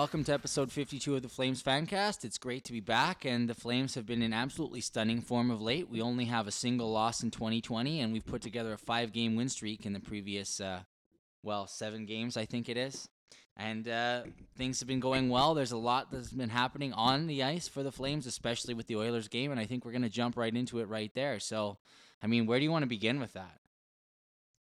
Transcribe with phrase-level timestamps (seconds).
[0.00, 2.24] Welcome to episode 52 of the Flames Fancast.
[2.24, 5.60] It's great to be back, and the Flames have been in absolutely stunning form of
[5.60, 5.90] late.
[5.90, 9.36] We only have a single loss in 2020, and we've put together a five game
[9.36, 10.84] win streak in the previous, uh,
[11.42, 13.10] well, seven games, I think it is.
[13.58, 14.22] And uh,
[14.56, 15.52] things have been going well.
[15.52, 18.96] There's a lot that's been happening on the ice for the Flames, especially with the
[18.96, 21.38] Oilers game, and I think we're going to jump right into it right there.
[21.40, 21.76] So,
[22.22, 23.59] I mean, where do you want to begin with that?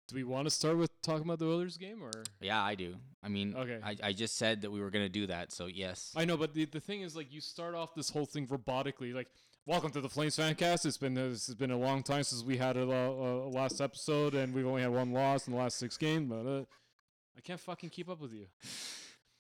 [0.08, 2.12] Do we want to start with talking about the Oilers game or?
[2.40, 2.96] Yeah, I do.
[3.24, 3.80] I mean, Okay.
[3.84, 6.14] I, I just said that we were going to do that, so yes.
[6.16, 9.16] I know, but the, the thing is, like, you start off this whole thing robotically,
[9.16, 9.28] like,
[9.66, 10.86] welcome to the Flames Fancast.
[10.86, 13.82] It's been this has been a long time since we had a, a, a last
[13.82, 16.30] episode, and we've only had one loss in the last six games.
[16.30, 16.66] But uh,
[17.36, 18.46] I can't fucking keep up with you.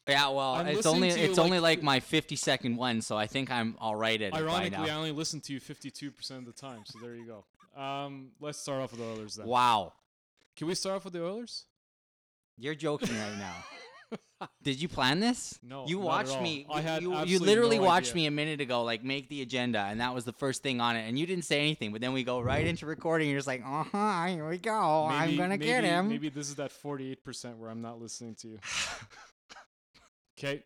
[0.07, 3.25] Yeah, well, I'm it's only it's only like like my 50 second one, so I
[3.25, 6.45] think I'm all right at it by Ironically, I only listen to you 52% of
[6.45, 7.81] the time, so there you go.
[7.81, 9.47] Um, let's start off with the Oilers then.
[9.47, 9.93] Wow,
[10.55, 11.65] Can we start off with the Oilers?
[12.57, 14.47] you're joking right now.
[14.63, 15.59] Did you plan this?
[15.61, 16.65] No, you watched me.
[16.71, 18.15] I had you, you literally no watched idea.
[18.15, 20.95] me a minute ago, like make the agenda, and that was the first thing on
[20.95, 21.07] it.
[21.07, 23.29] And you didn't say anything, but then we go right into recording.
[23.29, 25.07] You're just like, uh huh, here we go.
[25.09, 26.09] I'm gonna get him.
[26.09, 28.59] Maybe this is that 48% where I'm not listening to you.
[30.37, 30.63] Okay.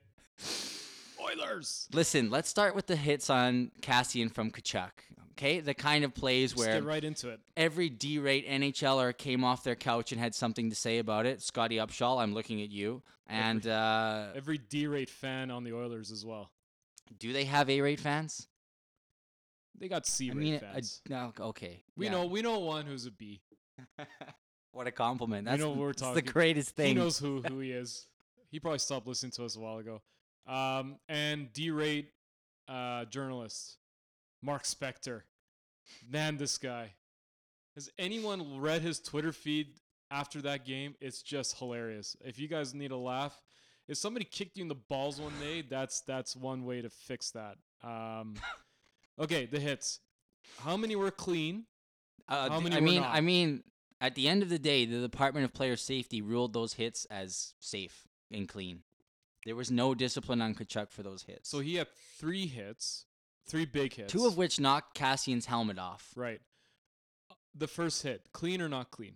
[1.21, 1.87] Oilers.
[1.93, 4.89] Listen, let's start with the hits on Kassian from Tkachuk.
[5.39, 7.39] Okay, the kind of plays Let's where get right into it.
[7.55, 11.41] every D-rate NHLer came off their couch and had something to say about it.
[11.41, 13.01] Scotty Upshall, I'm looking at you.
[13.25, 16.51] And uh, Every D-rate fan on the Oilers as well.
[17.19, 18.47] do they have A-rate fans?
[19.79, 21.01] They got I C-rate mean, a- fans.
[21.07, 21.83] no, okay.
[21.95, 22.11] we yeah.
[22.11, 23.39] know we know one who's a B.
[24.73, 25.45] what a compliment.
[25.45, 26.87] That's, know what we're that's the greatest thing.
[26.87, 28.07] He knows who who he is.
[28.51, 30.01] He probably stopped listening to us a while ago.
[30.45, 32.09] Um, and D-rate
[32.67, 33.77] uh, journalist
[34.41, 35.21] Mark Spector.
[36.09, 36.93] Man, this guy.
[37.75, 39.67] Has anyone read his Twitter feed
[40.11, 40.95] after that game?
[40.99, 42.15] It's just hilarious.
[42.23, 43.41] If you guys need a laugh,
[43.87, 47.31] if somebody kicked you in the balls one day, that's that's one way to fix
[47.31, 47.57] that.
[47.83, 48.35] Um,
[49.19, 49.99] okay, the hits.
[50.59, 51.65] How many were clean?
[52.27, 53.15] Uh, How many I mean, not?
[53.15, 53.63] I mean,
[54.01, 57.53] at the end of the day, the Department of Player Safety ruled those hits as
[57.59, 58.83] safe and clean.
[59.45, 61.49] There was no discipline on Tkachuk for those hits.
[61.49, 61.87] So he had
[62.19, 63.05] three hits,
[63.49, 64.11] three big hits.
[64.11, 66.11] two of which knocked Kassian's helmet off.
[66.15, 66.39] Right.
[67.55, 69.15] The first hit, clean or not clean?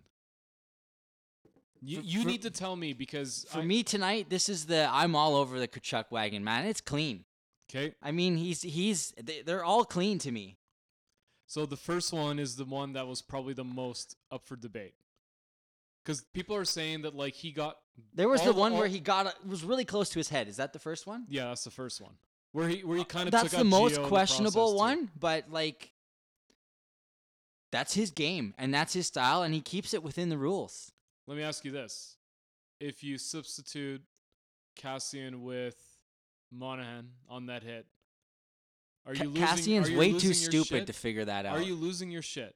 [1.80, 4.88] You, you for- need to tell me because For I- me tonight, this is the
[4.90, 6.66] I'm all over the Tkachuk wagon, man.
[6.66, 7.24] It's clean.
[7.70, 10.58] Okay, I mean, he's he's they- they're all clean to me.
[11.46, 14.94] so the first one is the one that was probably the most up for debate.
[16.04, 17.76] Because people are saying that like he got
[18.14, 20.48] There was All the the- one where he got was really close to his head.
[20.48, 21.26] Is that the first one?
[21.28, 22.14] yeah that's the first one
[22.54, 24.78] where he where he uh, kind of That's took the most in the questionable too.
[24.78, 25.90] one, but like
[27.72, 30.92] that's his game and that's his style, and he keeps it within the rules.
[31.26, 32.16] Let me ask you this:
[32.78, 34.02] If you substitute
[34.80, 35.76] Kassian with
[36.52, 37.86] Monahan on that hit,
[39.04, 39.42] are you losing?
[39.42, 40.86] Kassian's are you way losing too stupid shit?
[40.86, 41.56] to figure that out.
[41.56, 42.54] Are you losing your shit?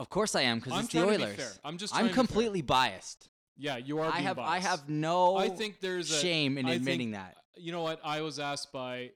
[0.00, 1.36] Of course I am because it's the Oilers.
[1.36, 1.42] be.
[1.64, 1.94] I'm just.
[1.94, 2.24] I'm to be fair.
[2.24, 3.28] completely biased.
[3.56, 4.10] Yeah, you are.
[4.10, 7.36] I have I have no I think there's a shame in I think- admitting that.
[7.56, 8.00] You know what?
[8.02, 9.10] I was asked by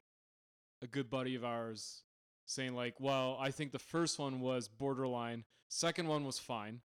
[0.85, 2.03] a good buddy of ours
[2.47, 5.45] saying like, "Well, I think the first one was borderline.
[5.69, 6.83] Second one was fine."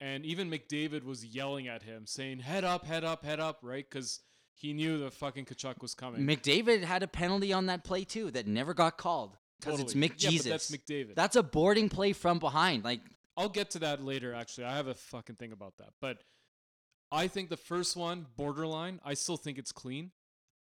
[0.00, 3.88] And even McDavid was yelling at him, saying, "Head up, head up, head up!" Right?
[3.88, 4.20] Because
[4.54, 6.22] he knew the fucking Tkachuk was coming.
[6.22, 10.08] McDavid had a penalty on that play too that never got called because it's Totally.
[10.08, 10.46] Mick yeah, Jesus.
[10.46, 11.14] But that's McDavid.
[11.14, 12.84] That's a boarding play from behind.
[12.84, 13.00] Like
[13.36, 14.34] I'll get to that later.
[14.34, 15.90] Actually, I have a fucking thing about that.
[16.00, 16.18] But
[17.12, 19.00] I think the first one, borderline.
[19.04, 20.12] I still think it's clean.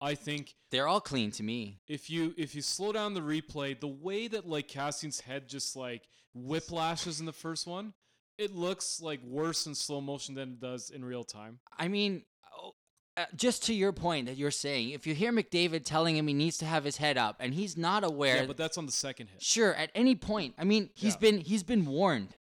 [0.00, 1.80] I think they're all clean to me.
[1.88, 5.74] if you if you slow down the replay, the way that like Kassian's head just
[5.76, 6.02] like
[6.36, 7.94] whiplashes in the first one,
[8.38, 11.58] it looks like worse in slow motion than it does in real time.
[11.78, 12.24] I mean,
[12.56, 12.74] oh,
[13.16, 16.34] uh, just to your point that you're saying, if you hear McDavid telling him he
[16.34, 18.92] needs to have his head up and he's not aware, Yeah, but that's on the
[18.92, 19.42] second hit.
[19.42, 21.20] sure, at any point, I mean, he's Yeah.
[21.20, 22.36] been he's been warned.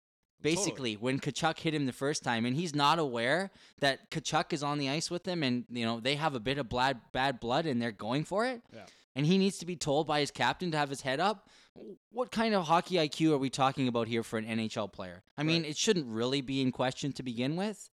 [0.43, 0.55] Totally.
[0.57, 3.51] Basically, when Tkachuk hit him the first time, and he's not aware
[3.81, 6.59] that Tkachuk is on the ice with him, and you know they have a bit
[6.59, 8.63] of bad bad blood, and they're going for it.
[8.75, 8.81] Yeah.
[9.15, 11.49] And he needs to be told by his captain to have his head up.
[12.13, 15.23] What kind of hockey IQ are we talking about here for an NHL player?
[15.37, 17.91] I mean, it shouldn't really be in question to begin with,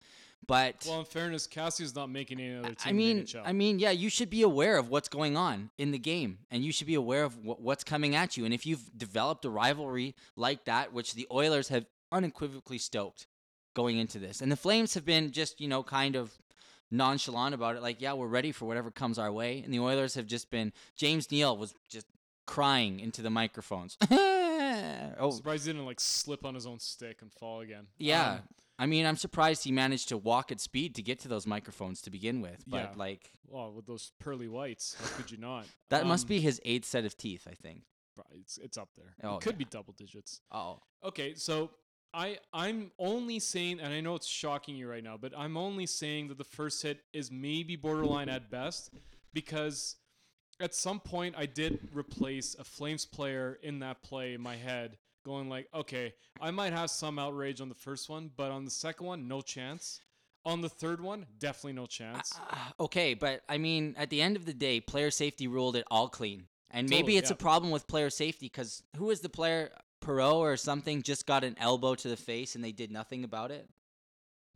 [0.47, 2.77] but Well, in fairness, Kassian's not making any other team.
[2.85, 3.41] I mean, in the NHL.
[3.45, 6.63] I mean, yeah, you should be aware of what's going on in the game, and
[6.63, 8.45] you should be aware of wh- what's coming at you.
[8.45, 13.27] And if you've developed a rivalry like that, which the Oilers have unequivocally stoked
[13.75, 16.37] going into this, and the Flames have been just you know kind of
[16.91, 20.15] nonchalant about it, like yeah, we're ready for whatever comes our way, and the Oilers
[20.15, 20.71] have just been.
[20.95, 22.07] James Neal was just
[22.45, 23.97] crying into the microphones.
[24.09, 27.87] I'm oh, surprised he didn't like slip on his own stick and fall again.
[27.97, 28.31] Yeah.
[28.31, 28.39] Um,
[28.79, 31.99] I mean, I'm surprised he managed to walk at speed to get to those microphones
[32.03, 32.63] to begin with.
[32.67, 32.93] But Yeah.
[32.95, 35.65] like Well, with those pearly whites, how could you not?
[35.89, 37.81] that must Um, be his eighth set of teeth, I think.
[38.31, 39.15] It's it's up there.
[39.23, 39.57] Oh, it could yeah.
[39.57, 40.41] be double digits.
[40.51, 40.79] Oh.
[41.03, 41.71] Okay, so
[42.17, 45.85] I I'm only saying, and I know it's shocking you right now, but I'm only
[45.85, 48.89] saying that the first hit is maybe borderline at best,
[49.33, 49.97] because
[50.59, 54.97] at some point I did replace a Flames player in that play in my head,
[55.23, 58.71] going like, okay, I might have some outrage on the first one, but on the
[58.71, 60.01] second one, no chance.
[60.43, 62.33] On the third one, definitely no chance.
[62.49, 65.85] Ah, okay, but I mean, at the end of the day, player safety ruled it
[65.91, 66.47] all clean.
[66.71, 67.35] And maybe it's yeah.
[67.35, 69.71] a problem with player safety because who is the player?
[70.01, 73.51] Perot or something just got an elbow to the face and they did nothing about
[73.51, 73.67] it.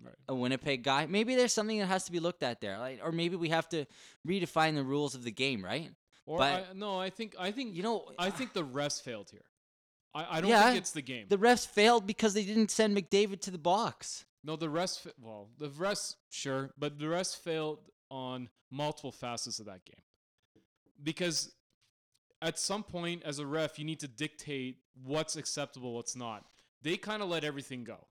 [0.04, 0.16] Right.
[0.30, 1.06] A Winnipeg guy.
[1.06, 3.70] Maybe there's something that has to be looked at there, like, or maybe we have
[3.70, 3.86] to
[4.28, 5.92] redefine the rules of the game, right?
[6.26, 9.02] Or but- I, no, I think I think You know, I uh, think the refs
[9.02, 9.46] failed here.
[10.14, 11.28] I, I don't Yeah, think it's the game.
[11.30, 14.26] the refs failed because they didn't send McDavid to the box.
[14.44, 15.02] No, the rest.
[15.02, 17.80] Fa- well, the rest, sure, but the rest failed
[18.10, 20.02] on multiple facets of that game.
[21.04, 21.52] Because
[22.42, 26.46] at some point, as a ref, you need to dictate what's acceptable, what's not.
[26.82, 28.08] They kind of let everything go,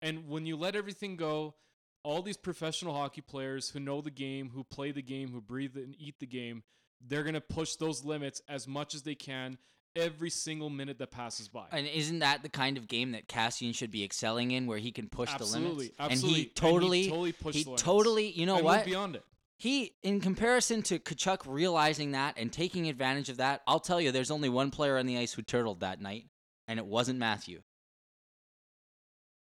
[0.00, 1.54] and when you let everything go,
[2.02, 5.76] all these professional hockey players who know the game, who play the game, who breathe
[5.76, 6.62] and eat the game,
[7.06, 9.58] they're gonna push those limits as much as they can
[9.96, 11.66] every single minute that passes by.
[11.72, 14.92] And isn't that the kind of game that Kassian should be excelling in, where he
[14.92, 15.54] can push the limits?
[15.54, 15.92] absolutely.
[15.98, 16.28] Absolutely.
[16.28, 17.82] And he totally, totally pushed he the limits.
[17.82, 18.84] totally, you know and what?
[18.84, 19.24] beyond it.
[19.58, 24.12] He, in comparison to Tkachuk realizing that and taking advantage of that, I'll tell you,
[24.12, 26.26] there's only one player on the ice who turtled that night,
[26.68, 27.62] and it wasn't Matthew.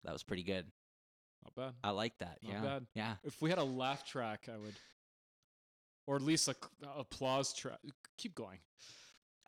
[0.03, 0.65] That was pretty good.
[1.43, 1.73] Not bad.
[1.81, 2.39] I like that.
[2.43, 2.61] Not yeah.
[2.61, 2.85] bad.
[2.93, 3.13] Yeah.
[3.23, 4.75] If we had a laugh track, I would,
[6.07, 6.55] or at least a
[6.97, 7.79] applause track.
[8.17, 8.59] Keep going.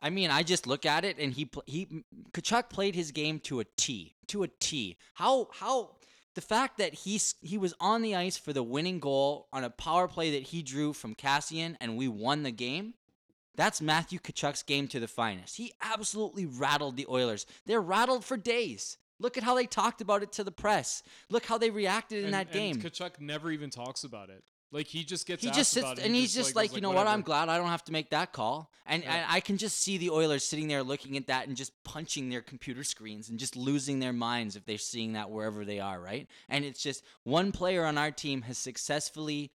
[0.00, 3.60] I mean, I just look at it, and he he Tkachuk played his game to
[3.60, 4.96] a T, to a T.
[5.14, 5.96] How how
[6.34, 9.70] the fact that he's he was on the ice for the winning goal on a
[9.70, 12.94] power play that he drew from Kassian, and we won the game.
[13.56, 15.56] That's Matthew Tkachuk's game to the finest.
[15.56, 17.46] He absolutely rattled the Oilers.
[17.66, 18.98] They're rattled for days.
[19.20, 21.04] Look at how they talked about it to the press.
[21.30, 22.76] Look how they reacted in and, that game.
[22.76, 24.42] Tkachuk never even talks about it.
[24.74, 25.44] Like he just gets.
[25.44, 27.06] he just sits it, and he's just goes like, you know what?
[27.06, 28.72] I'm glad I don't have to make that call.
[28.86, 29.14] And, Yeah.
[29.14, 32.28] and I can just see the Oilers sitting there looking at that and just punching
[32.28, 36.00] their computer screens and just losing their minds if they're seeing that wherever they are,
[36.00, 36.26] right?
[36.48, 39.52] And it's just one player on our team has successfully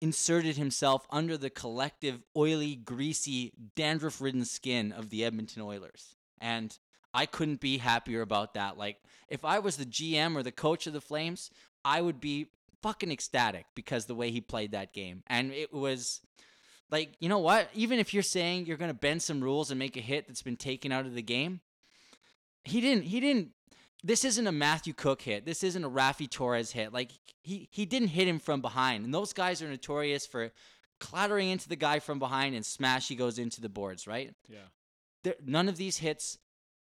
[0.00, 6.16] inserted himself under the collective oily, greasy, dandruff-ridden skin of the Edmonton Oilers.
[6.40, 6.76] And
[7.14, 8.76] I couldn't be happier about that.
[8.76, 8.98] Like
[9.28, 11.50] if I was the GM or the coach of the Flames,
[11.84, 12.48] I would be
[12.82, 15.22] fucking ecstatic because the way he played that game.
[15.26, 16.20] And it was
[16.90, 17.68] like, you know what?
[17.74, 20.42] Even if you're saying you're going to bend some rules and make a hit that's
[20.42, 21.60] been taken out of the game,
[22.64, 23.50] he didn't he didn't
[24.04, 25.44] this isn't a Matthew Cooke hit.
[25.44, 26.92] This isn't a Raffi Torres hit.
[26.92, 27.12] Like
[27.42, 29.04] he he didn't hit him from behind.
[29.04, 30.52] And those guys are notorious for
[31.00, 34.34] clattering into the guy from behind and smash he goes into the boards, right?
[34.48, 34.58] Yeah.
[35.24, 36.38] there, none of these hits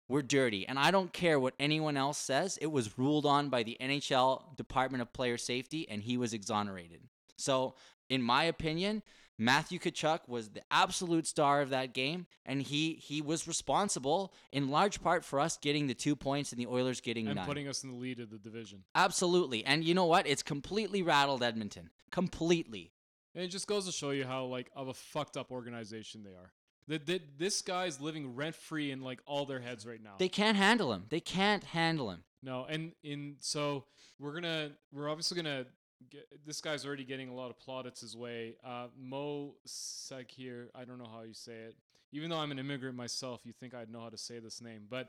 [0.09, 0.67] were dirty.
[0.69, 2.59] And I don't care what anyone else says.
[2.61, 7.01] It was ruled on by the NHL Department of Player Safety, and he was exonerated.
[7.37, 7.75] So,
[8.11, 9.03] in my opinion,
[9.37, 14.69] Matthew Tkachuk was the absolute star of that game, and he he was responsible in
[14.69, 17.47] large part for us getting the two points and the Oilers getting And none.
[17.47, 18.85] putting us in the lead of the division.
[18.95, 19.65] Absolutely.
[19.65, 20.29] And you know what?
[20.29, 21.91] It's completely rattled Edmonton.
[22.13, 22.93] Completely.
[23.35, 26.31] And it just goes to show you how like of a fucked up organization they
[26.31, 26.53] are.
[26.89, 30.15] That that this guy's living rent free in like all their heads right now.
[30.19, 31.05] They can't handle him.
[31.09, 32.25] They can't handle him.
[32.43, 33.85] No, and in so
[34.19, 35.65] we're gonna we're obviously gonna
[36.11, 38.57] get this guy's already getting a lot of plaudits his way.
[38.63, 41.77] Uh, Mo Sakir, I don't know how you say it.
[42.13, 44.83] Even though I'm an immigrant myself, you think I'd know how to say this name.
[44.89, 45.09] But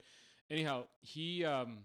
[0.50, 1.80] anyhow, he um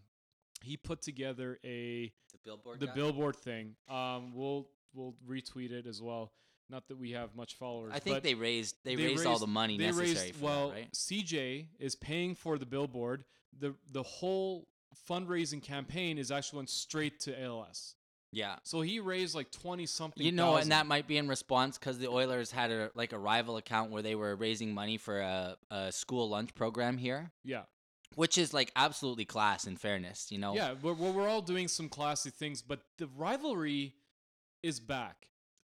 [0.63, 2.81] he put together a The billboard.
[2.81, 3.75] the billboard thing.
[3.89, 6.33] Um, we'll we'll retweet it as well.
[6.71, 7.93] Not that we have much followers.
[7.95, 10.69] I think they raised they, they raised, all the money they necessary raised, for well,
[10.69, 10.93] that, right?
[10.93, 13.25] CJ is paying for the billboard.
[13.59, 14.69] the The whole
[15.09, 17.95] fundraising campaign is actually went straight to ALS.
[18.33, 18.57] Yeah.
[18.63, 20.25] So he raised like twenty something.
[20.25, 20.63] You know, thousand.
[20.63, 23.91] and that might be in response because the Oilers had a like a rival account
[23.91, 27.63] where they were raising money for a, a school lunch program here, yeah,
[28.15, 30.31] which is like absolutely class and fairness.
[30.31, 30.55] You know.
[30.55, 30.75] yeah.
[30.81, 33.95] We're we're all doing some classy things, but the rivalry
[34.63, 35.27] is back.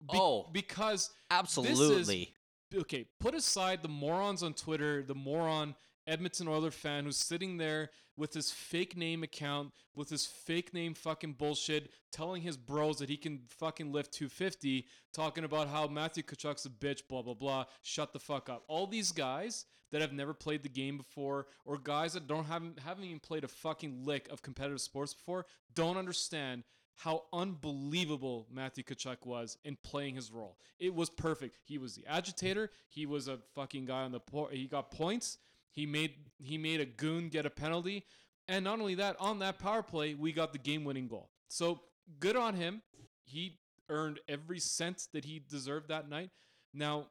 [0.02, 0.50] Be- Oh.
[0.52, 2.36] because Absolutely.
[2.76, 5.76] okay, put aside the morons on Twitter, the moron
[6.08, 10.94] Edmonton Oiler fan who's sitting there with his fake name account, with his fake name
[10.94, 16.24] fucking bullshit, telling his bros that he can fucking lift 250, talking about how Matthew
[16.24, 17.66] Tkachuk's a bitch, blah, blah, blah.
[17.84, 18.64] Shut the fuck up.
[18.68, 22.80] All these guys that have never played the game before, or guys that don't haven't,
[22.80, 26.64] haven't even played a fucking lick of competitive sports before, don't understand
[26.98, 30.58] how unbelievable Matthew Tkachuk was in playing his role.
[30.80, 31.58] It was perfect.
[31.64, 32.70] He was the agitator.
[32.90, 35.38] He was a fucking guy on the po- he got points.
[35.72, 38.06] He made he made a goon get a penalty,
[38.48, 41.30] and not only that, on that power play, we got the game-winning goal.
[41.48, 41.82] So
[42.20, 42.82] good on him.
[43.24, 46.30] He earned every cent that he deserved that night.
[46.74, 47.08] Now,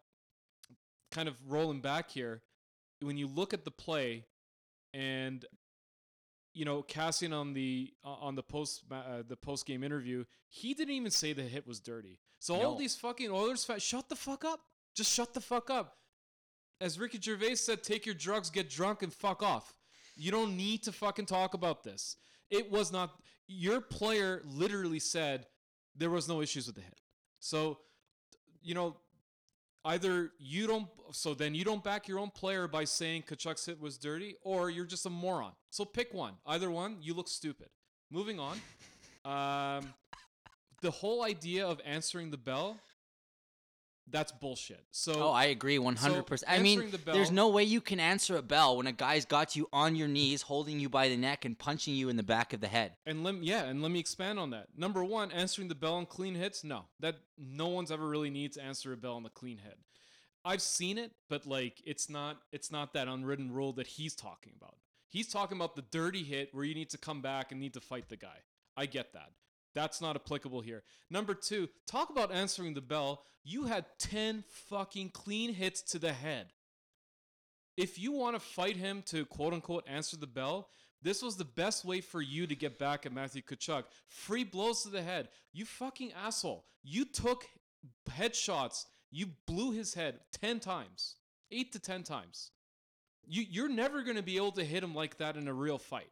[1.10, 2.42] kind of rolling back here,
[3.00, 4.26] when you look at the play,
[4.92, 5.44] and
[6.52, 10.74] you know Kassian on the uh, on the post uh, the post game interview, he
[10.74, 12.18] didn't even say the hit was dirty.
[12.38, 14.60] So all these fucking Oilers fans, shut the fuck up.
[14.94, 15.96] Just shut the fuck up.
[16.80, 19.74] As Ricky Gervais said, take your drugs, get drunk, and fuck off.
[20.16, 22.16] You don't need to fucking talk about this.
[22.50, 23.12] It was not.
[23.46, 25.46] Your player literally said
[25.94, 27.00] there was no issues with the hit.
[27.40, 27.78] So,
[28.62, 28.96] you know,
[29.84, 30.88] either you don't.
[31.12, 34.70] So then you don't back your own player by saying Tkachuk's hit was dirty, or
[34.70, 35.52] you're just a moron.
[35.70, 36.34] So pick one.
[36.46, 37.68] Either one, you look stupid.
[38.10, 38.58] Moving on.
[39.22, 39.92] Um,
[40.80, 42.78] the whole idea of answering the bell.
[44.10, 44.84] That's bullshit.
[44.90, 46.44] So Oh, I agree 100%.
[46.48, 49.56] I mean, the there's no way you can answer a bell when a guy's got
[49.56, 52.52] you on your knees, holding you by the neck, and punching you in the back
[52.52, 52.92] of the head.
[53.06, 54.68] And let yeah, and let me expand on that.
[54.76, 56.64] Number one, answering the bell on clean hits.
[56.64, 59.78] No, that no one's ever really needs to answer a bell on the clean hit.
[60.44, 64.52] I've seen it, but like it's not it's not that unwritten rule that he's talking
[64.56, 64.76] about.
[65.08, 67.80] He's talking about the dirty hit where you need to come back and need to
[67.80, 68.38] fight the guy.
[68.76, 69.30] I get that.
[69.74, 70.82] That's not applicable here.
[71.10, 73.22] Number two, talk about answering the bell.
[73.44, 76.46] You had 10 fucking clean hits to the head.
[77.76, 80.68] If you want to fight him to quote unquote answer the bell,
[81.02, 83.84] this was the best way for you to get back at Matthew Tkachuk.
[84.08, 85.28] Free blows to the head.
[85.52, 86.66] You fucking asshole.
[86.82, 87.46] You took
[88.10, 88.84] headshots.
[89.10, 91.16] You blew his head 10 times,
[91.50, 92.50] 8 to 10 times.
[93.26, 95.78] You, you're never going to be able to hit him like that in a real
[95.78, 96.10] fight.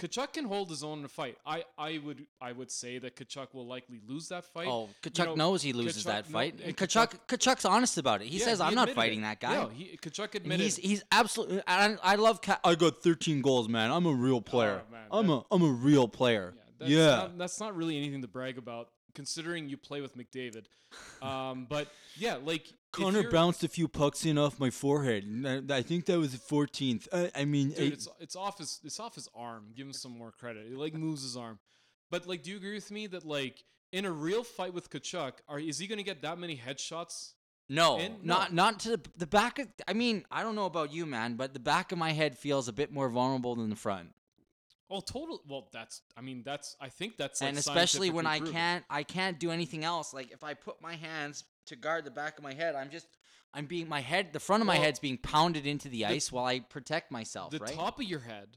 [0.00, 1.36] Tkachuk can hold his own in a fight.
[1.44, 4.66] I, I would I would say that Tkachuk will likely lose that fight.
[4.68, 6.54] Oh, Tkachuk know, knows he loses Tkachuk- that fight.
[6.54, 8.28] and and Tkachuk, Tkachuk's honest about it.
[8.28, 9.22] He Yeah, says, "I'm not fighting it.
[9.22, 10.64] that guy." No, he, Tkachuk And admitted.
[10.64, 11.62] he's he's absolutely.
[11.66, 12.40] I, I love.
[12.40, 13.90] Ka- I got 13 goals, man.
[13.90, 14.82] I'm a real oh, player.
[14.88, 16.54] Oh, man, I'm that- a I'm a real player.
[16.56, 17.06] Yeah, that's yeah.
[17.16, 20.64] Not, that's not really anything to brag about, considering you play with McDavid.
[21.22, 25.24] Um, but yeah, like if Connor bounced a few pucks in off my forehead.
[25.70, 27.06] I, I think that was the 14th.
[27.12, 29.66] I, I mean, Dude, it- it's it's off his it's off his arm.
[29.76, 30.66] Give him some more credit.
[30.68, 31.58] He like moves his arm.
[32.10, 33.62] But like, do you agree with me that like
[33.92, 37.32] in a real fight with Tkachuk, are is he gonna get that many headshots?
[37.68, 39.60] no, in- not not to the, the back.
[39.60, 42.36] Of, I mean, I don't know about you, man, but the back of my head
[42.36, 44.08] feels a bit more vulnerable than the front.
[44.90, 45.40] Oh, total.
[45.48, 46.02] Well, that's.
[46.16, 46.76] I mean, that's.
[46.80, 47.40] I think that's.
[47.42, 50.12] and especially when I can't I can't do anything else.
[50.12, 53.06] Like if I put my hands to guard the back of my head, I'm just
[53.54, 56.30] I'm being my head the front of my Well, head's being pounded into the ice
[56.32, 57.74] while I protect myself, The right?
[57.74, 58.48] top of your head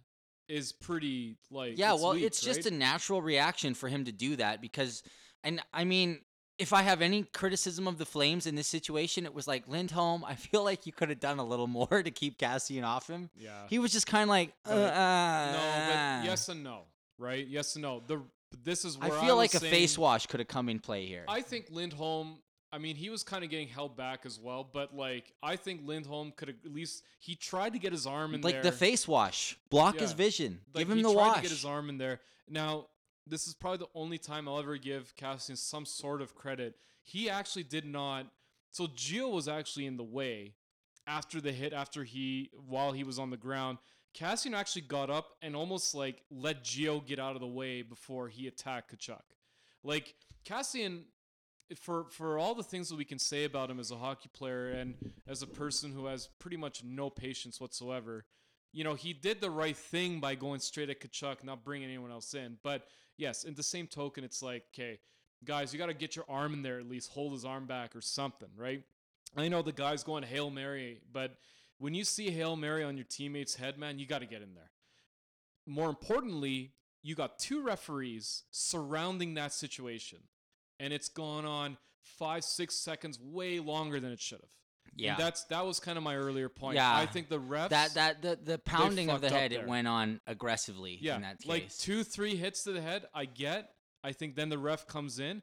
[0.48, 1.78] is pretty like.
[1.78, 5.04] yeah, well, weak, it's just a natural reaction for him to do that because
[5.44, 6.22] and I mean
[6.60, 10.24] if I have any criticism of the Flames in this situation, it was like Lindholm.
[10.28, 13.30] I feel like you could have done a little more to keep Kassian off him.
[13.38, 13.52] Yeah.
[13.70, 16.82] He was just kind of like, uh, uh, no, but yes and no,
[17.18, 17.46] right?
[17.48, 18.02] Yes and no.
[18.06, 18.22] The
[18.64, 20.80] this is I where feel was like a saying, face wash could have come in
[20.80, 21.26] play here.
[21.28, 22.38] I think Lindholm.
[22.72, 25.82] I mean, he was kind of getting held back as well, but like I think
[25.86, 28.52] Lindholm could have at least he tried to get his arm in there.
[28.52, 28.72] like there.
[28.72, 31.36] the face wash, block his vision, Like, give him he the tried wash.
[31.38, 32.20] to get his arm in there.
[32.50, 32.88] Now,
[33.28, 36.76] this is probably the only time I'll ever give Kassian some sort of credit.
[37.04, 38.28] He actually did not.
[38.72, 40.56] So Gio was actually in the way
[41.08, 41.74] after the hit.
[41.74, 43.78] After he, while he was on the ground,
[44.18, 48.28] Kassian actually got up and almost like let Gio get out of the way before
[48.28, 49.22] he attacked Tkachuk.
[49.84, 50.16] Like
[50.46, 51.04] Kassian,
[51.76, 54.68] for for all the things that we can say about him as a hockey player
[54.68, 54.96] and
[55.28, 58.26] as a person who has pretty much no patience whatsoever,
[58.74, 62.12] you know, he did the right thing by going straight at Tkachuk, not bringing anyone
[62.12, 62.58] else in.
[62.64, 62.88] But
[63.18, 65.00] yes, in the same token, it's like, okay,
[65.46, 67.96] guys, you got to get your arm in there at least, hold his arm back
[67.96, 68.82] or something, right?
[69.38, 71.36] I know the guy's going Hail Mary, but
[71.78, 74.56] when you see Hail Mary on your teammate's head, man, you got to get in
[74.56, 74.72] there.
[75.66, 76.72] More importantly,
[77.04, 80.20] you got two referees surrounding that situation,
[80.80, 84.50] and it's gone on five, six seconds, way longer than it should have.
[84.96, 86.76] Yeah, And that's that was kind of my earlier point.
[86.76, 86.96] Yeah.
[86.96, 90.22] I think the refs that that the, the pounding of the head it went on
[90.28, 91.50] aggressively yeah, in that case.
[91.50, 93.06] like two, three hits to the head.
[93.14, 93.72] I get.
[94.04, 95.42] I think then the ref comes in.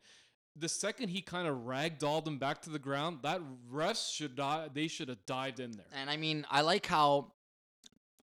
[0.57, 3.41] The second he kind of ragdolled him back to the ground, that
[3.73, 4.69] refs should die.
[4.73, 5.87] They should have dived in there.
[5.95, 7.33] and I mean, I like how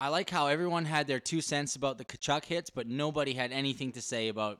[0.00, 3.52] I like how everyone had their two cents about the Tkachuk hits, but nobody had
[3.52, 4.58] anything to say about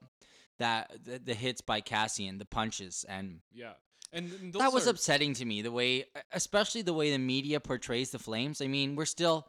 [0.58, 3.72] that the, the hits by Kassian, the punches, and Yeah,
[4.14, 5.62] and, that was are- upsetting to me.
[5.62, 8.60] The way, especially the way the media portrays the Flames.
[8.62, 9.46] I mean, we're still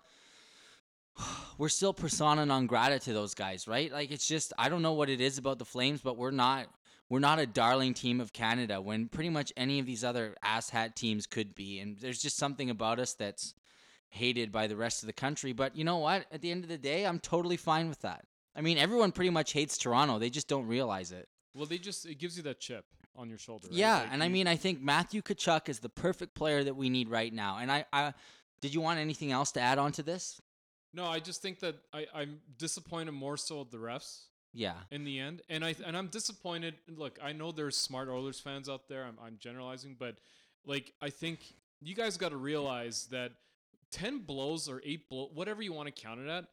[1.58, 3.92] we're still persona non grata to those guys, right?
[3.92, 6.68] Like it's just I don't know what it is about the Flames, but we're not
[7.10, 10.96] we're not a darling team of Canada when pretty much any of these other asshat
[10.96, 11.80] teams could be.
[11.80, 13.54] And there's just something about us that's
[14.10, 15.54] hated by the rest of the country.
[15.54, 16.26] But you know what?
[16.32, 18.26] At the end of the day, I'm totally fine with that.
[18.56, 20.18] I mean, everyone pretty much hates Toronto.
[20.18, 21.28] They just don't realize it.
[21.54, 22.86] Well, they just it gives you that chip
[23.18, 23.68] on your shoulder.
[23.70, 23.78] Right?
[23.78, 26.90] Yeah, Like, and I mean, I think Matthew Tkachuk is the perfect player that we
[26.90, 27.58] need right now.
[27.60, 28.14] And I, I
[28.62, 30.42] did you want anything else to add on to this?
[30.94, 34.76] no, I just think that I I'm disappointed more so with the refs Yeah.
[34.92, 36.76] in the end, and I and I'm disappointed.
[36.88, 39.04] Look, I know there's smart Oilers fans out there.
[39.04, 40.16] I'm I'm generalizing, but
[40.66, 41.40] like I think
[41.82, 43.34] you guys got to realize that
[43.92, 46.46] ten blows or eight blow, whatever you want to count it at,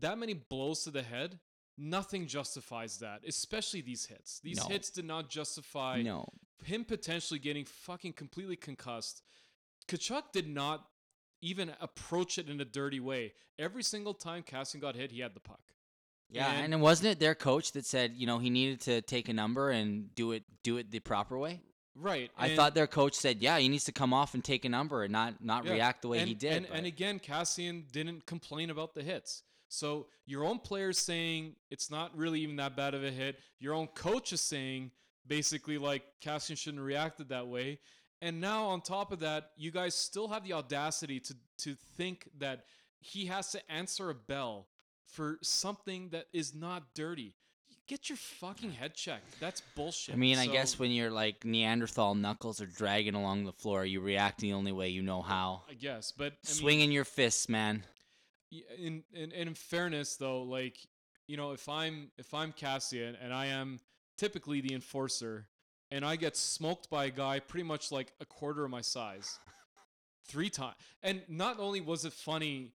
[0.00, 1.38] that many blows to the head.
[1.80, 4.40] Nothing justifies that, especially these hits.
[4.40, 4.64] These No.
[4.66, 6.28] hits did not justify No.
[6.64, 9.22] him potentially getting fucking completely concussed.
[9.86, 10.90] Tkachuk did not
[11.40, 13.32] even approach it in a dirty way.
[13.60, 15.72] Every single time Kassian got hit, he had the puck.
[16.30, 19.28] Yeah, And- and, wasn't it their coach that said, you know, he needed to take
[19.28, 21.60] a number and do it do it the proper way?
[21.94, 22.30] Right.
[22.36, 25.04] I thought their coach said, yeah, he needs to come off and take a number
[25.04, 26.52] and not not Yeah, react the way and, he did.
[26.52, 29.42] And, and again, Kassian didn't complain about the hits.
[29.68, 33.38] So your own players saying it's not really even that bad of a hit.
[33.60, 34.90] Your own coach is saying
[35.26, 37.78] basically like Kassian shouldn't have reacted that way.
[38.20, 42.28] And now on top of that, you guys still have the audacity to to think
[42.38, 42.64] that
[43.00, 44.68] he has to answer a bell
[45.06, 47.34] for something that is not dirty.
[47.86, 49.40] Get your fucking head checked.
[49.40, 50.14] That's bullshit.
[50.14, 54.00] I mean, I guess when you're like Neanderthal knuckles are dragging along the floor, you
[54.00, 55.62] react the only way you know how.
[55.70, 57.84] I guess, but I mean, Swinging your fists, man.
[58.50, 60.78] In, in in fairness though like
[61.26, 63.78] you know if i'm if i'm kassian and i am
[64.16, 65.48] typically the enforcer
[65.90, 69.38] and i get smoked by a guy pretty much like a quarter of my size
[70.26, 72.72] three times and not only was it funny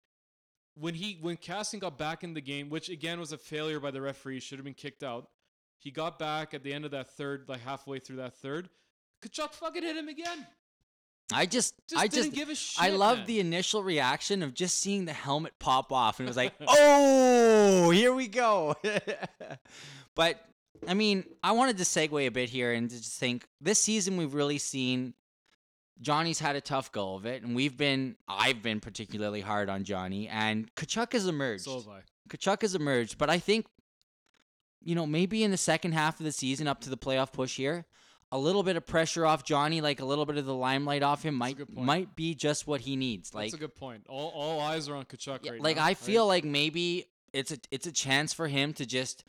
[0.74, 3.90] when he when kassian got back in the game which again was a failure by
[3.90, 5.30] the referee should have been kicked out
[5.78, 8.68] he got back at the end of that third like halfway through that third
[9.22, 10.46] Tkachuk fucking hit him again.
[11.35, 12.83] I just, Just I didn't just, give a shit.
[12.83, 13.27] I love man.
[13.27, 17.90] the initial reaction of just seeing the helmet pop off, and it was like, oh,
[17.90, 18.77] here we go.
[20.14, 20.45] but
[20.87, 24.35] I mean, I wanted to segue a bit here and just think this season we've
[24.35, 25.14] really seen
[26.01, 29.85] Johnny's had a tough go of it, and we've been, I've been particularly hard on
[29.85, 31.64] Johnny, and Tkachuk has emerged.
[31.64, 32.01] So have I.
[32.29, 33.66] Tkachuk has emerged, but I think,
[34.83, 37.57] you know, maybe in the second half of the season, up to the playoff push
[37.57, 37.87] here,
[38.33, 41.23] a little bit of pressure off Johnny, like a little bit of the limelight off
[41.23, 43.33] him, might might be just what he needs.
[43.35, 44.07] Like, That's a good point.
[44.09, 45.85] All all eyes are on Tkachuk yeah, right like now.
[45.85, 45.97] I right?
[45.99, 49.25] feel like maybe it's a it's a chance for him to just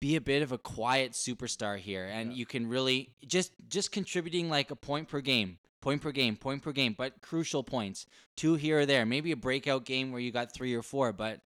[0.00, 2.36] be a bit of a quiet superstar here, and Yeah.
[2.38, 5.58] you can really just just contributing like a point per game.
[5.80, 8.06] Point per game, point per game, but crucial points.
[8.36, 9.04] Two here or there.
[9.04, 11.12] Maybe a breakout game where you got three or four.
[11.12, 11.40] But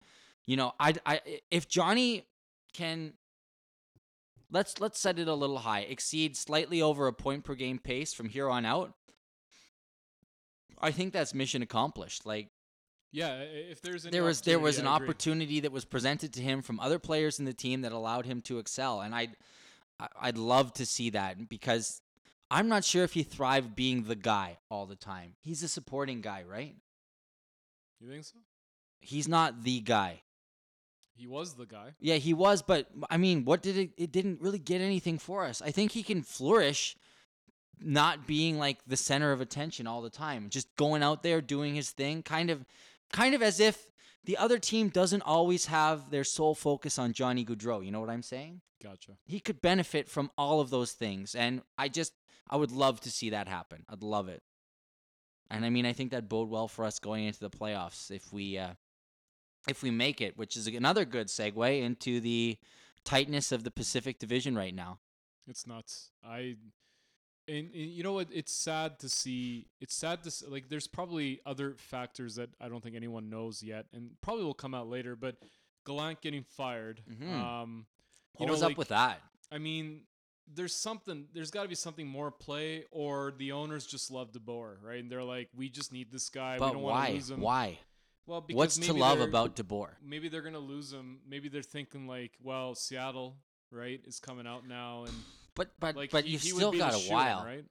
[0.46, 2.26] you know, I, I if Johnny
[2.74, 3.14] can
[4.52, 5.82] let's let's set it a little high.
[5.82, 8.94] Exceed slightly over a point per game pace from here on out.
[10.80, 12.26] I think that's mission accomplished.
[12.26, 12.50] Like
[13.12, 15.08] Yeah, if there's there was there was an opportunity, I agree.
[15.08, 18.42] opportunity that was presented to him from other players in the team that allowed him
[18.44, 19.36] to excel, and I'd
[20.20, 22.02] I'd love to see that because
[22.52, 25.36] I'm not sure if he thrived being the guy all the time.
[25.42, 26.76] He's a supporting guy, right?
[28.00, 28.38] You think so?
[29.00, 30.22] He's not the guy.
[31.16, 31.94] He was the guy.
[32.00, 33.92] Yeah, he was, but I mean, what did it?
[33.98, 35.62] It didn't really get anything for us.
[35.62, 36.98] I think he can flourish,
[37.80, 41.76] not being like the center of attention all the time, just going out there doing
[41.76, 42.66] his thing, kind of,
[43.14, 43.90] kind of as if
[44.26, 47.84] the other team doesn't always have their sole focus on Johnny Gaudreau.
[47.84, 48.62] You know what I'm saying?
[48.84, 49.14] Gotcha.
[49.26, 52.14] He could benefit from all of those things, and I just,
[52.50, 53.86] I would love to see that happen.
[53.90, 54.44] I'd love it.
[55.50, 58.34] And I mean, I think that bode well for us going into the playoffs if
[58.34, 58.74] we, uh,
[59.68, 62.58] if we make it, which is another good segue into the
[63.04, 65.00] tightness of the Pacific Division right now.
[65.48, 66.10] It's nuts.
[66.24, 66.56] I
[67.48, 68.30] and, and you know what?
[68.34, 69.68] It's sad to see.
[69.80, 70.70] It's sad to s like.
[70.70, 74.74] There's probably other factors that I don't think anyone knows yet, and probably will come
[74.74, 75.16] out later.
[75.16, 75.36] But
[75.86, 77.02] Gallant getting fired.
[77.08, 77.32] Mhm.
[77.32, 77.86] Um,
[78.40, 79.22] you What know, was like, up with that?
[79.52, 80.02] I mean,
[80.52, 81.28] there's something.
[81.34, 85.00] There's got to be something more play, or the owners just love DeBoer, right?
[85.00, 86.54] And they're like, we just need this guy.
[86.56, 87.08] we But don't want why?
[87.10, 87.42] to lose him.
[87.42, 87.78] Why?
[88.28, 89.90] Well, because What's to love about DeBoer?
[90.04, 91.20] maybe they're gonna lose him.
[91.28, 93.38] Maybe they're thinking like, well, Seattle,
[93.72, 95.14] right, is coming out now, and
[95.56, 97.46] But but like, but he still got a while.
[97.46, 97.66] right?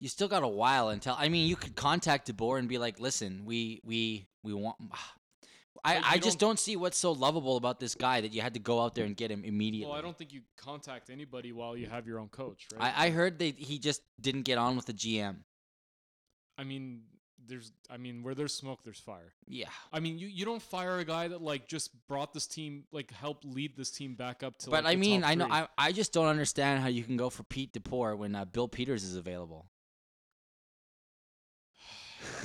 [0.00, 1.16] You still got a while until.
[1.18, 4.76] I mean, you could contact DeBoer and be like, "Listen, we we we want."
[5.84, 8.54] I, I just don't- don't see what's so lovable about this guy that you had
[8.54, 9.88] to go out there and get him immediately.
[9.88, 12.92] Well, I don't think you contact anybody while you have your own coach, right?
[12.96, 15.36] I, I heard that he just didn't get on with the GM.
[16.58, 17.02] I mean,
[17.48, 19.32] there's I mean where there's smoke there's fire.
[19.46, 19.68] Yeah.
[19.92, 23.10] I mean you, you don't fire a guy that like just brought this team like
[23.10, 25.48] helped lead this team back up to But like, I mean, I know.
[25.50, 28.68] I, I just don't understand how you can go for Pete DeBoer when uh, Bill
[28.68, 29.66] Peters is available.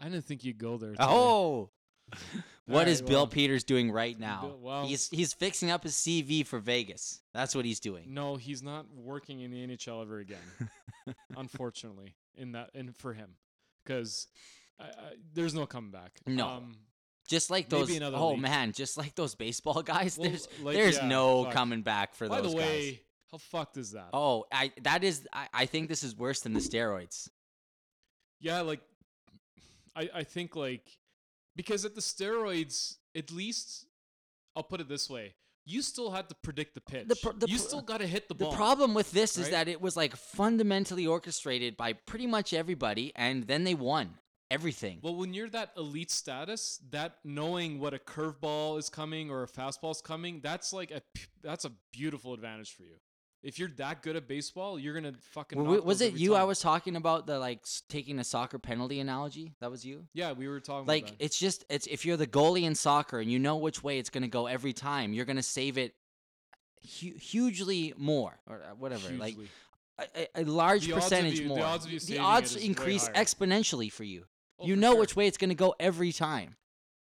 [0.00, 0.90] I didn't think you'd go there.
[0.92, 1.04] today.
[1.06, 1.70] Oh.
[2.66, 4.42] What is Alright, Bill well, Peters doing right now?
[4.42, 7.20] Bill- well- he's he's fixing up his CV for Vegas.
[7.34, 8.14] That's what he's doing.
[8.14, 10.38] No, he's not working in the NHL ever again.
[11.36, 13.36] unfortunately, in that and for him,
[13.84, 14.26] because
[15.34, 16.12] there's no coming back.
[16.26, 16.46] No.
[16.48, 16.76] Um,
[17.28, 18.40] Just like those oh league.
[18.40, 20.18] man, just like those baseball guys.
[20.18, 21.52] Well, there's like, there's yeah, no fuck.
[21.54, 22.66] coming back for by those the guys.
[22.68, 24.08] way, how fucked is that?
[24.12, 27.28] Oh, I that is I, I think this is worse than the steroids.
[28.40, 28.80] Yeah, like
[29.96, 30.98] I I think like
[31.56, 33.86] because at the steroids, at least
[34.56, 37.08] I'll put it this way: you still had to predict the pitch.
[37.22, 38.54] pro- the you still got to hit the The ball.
[38.54, 43.46] problem with this is that it was like fundamentally orchestrated by pretty much everybody, and
[43.46, 44.18] then they won
[44.50, 44.98] everything.
[45.02, 49.46] Well, when you're that elite status, that knowing what a curveball is coming or a
[49.48, 51.00] fastball is coming, that's like a
[51.42, 52.96] that's a beautiful advantage for you.
[53.42, 55.58] If you're that good at baseball, you're gonna fucking.
[55.62, 56.48] Were knock was those it every you I time.
[56.48, 59.52] was talking about the like s- taking a soccer penalty analogy?
[59.60, 60.06] That was you?
[60.14, 61.24] Yeah, we were talking Like about that.
[61.24, 64.10] it's just it's if you're the goalie in soccer and you know which way it's
[64.10, 65.94] going to go every time, you're going to save it
[67.00, 69.10] hu- hugely more or uh, whatever.
[69.10, 69.48] Like Hugely.
[69.98, 70.04] a,
[70.38, 71.64] a- a large The odds of percentage you- the more.
[71.64, 73.14] odds of you the saving odds it is way increase higher.
[73.24, 74.24] exponentially for you.
[74.60, 75.00] Oh, you for know sure.
[75.00, 76.54] which way it's going to go every time.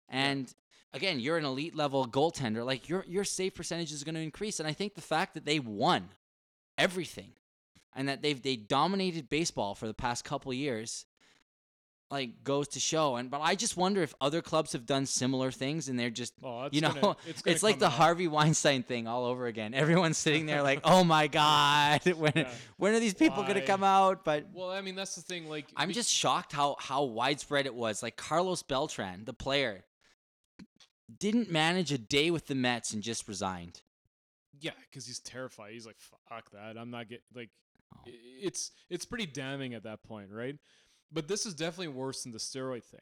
[0.09, 0.53] And
[0.93, 2.65] again, you're an elite level goaltender.
[2.65, 4.59] Like your your save percentage is going to increase.
[4.59, 6.09] And I think the fact that they won
[6.77, 7.31] everything
[7.95, 11.05] and that they've they dominated baseball for the past couple years
[12.11, 15.49] like goes to show and but i just wonder if other clubs have done similar
[15.51, 17.93] things and they're just Oh, you know gonna- it's, gonna it's like the out.
[17.93, 22.49] harvey weinstein thing all over again everyone's sitting there like oh my god when Yeah.
[22.77, 25.49] when are these people going to come out but Well, I mean, that's the thing.
[25.49, 28.03] Like, I'm be- just shocked how how widespread it was.
[28.03, 29.83] Like Carlos Beltran, the player,
[31.19, 33.81] didn't manage a day with the Mets and just resigned.
[34.65, 35.73] Yeah, because he's terrified.
[35.73, 36.75] He's like, fuck that.
[36.75, 37.51] I'm not getting like.
[37.93, 37.99] Oh.
[38.41, 40.55] It's it's pretty damning at that point, right?
[41.11, 43.01] But this is definitely worse than the steroid thing.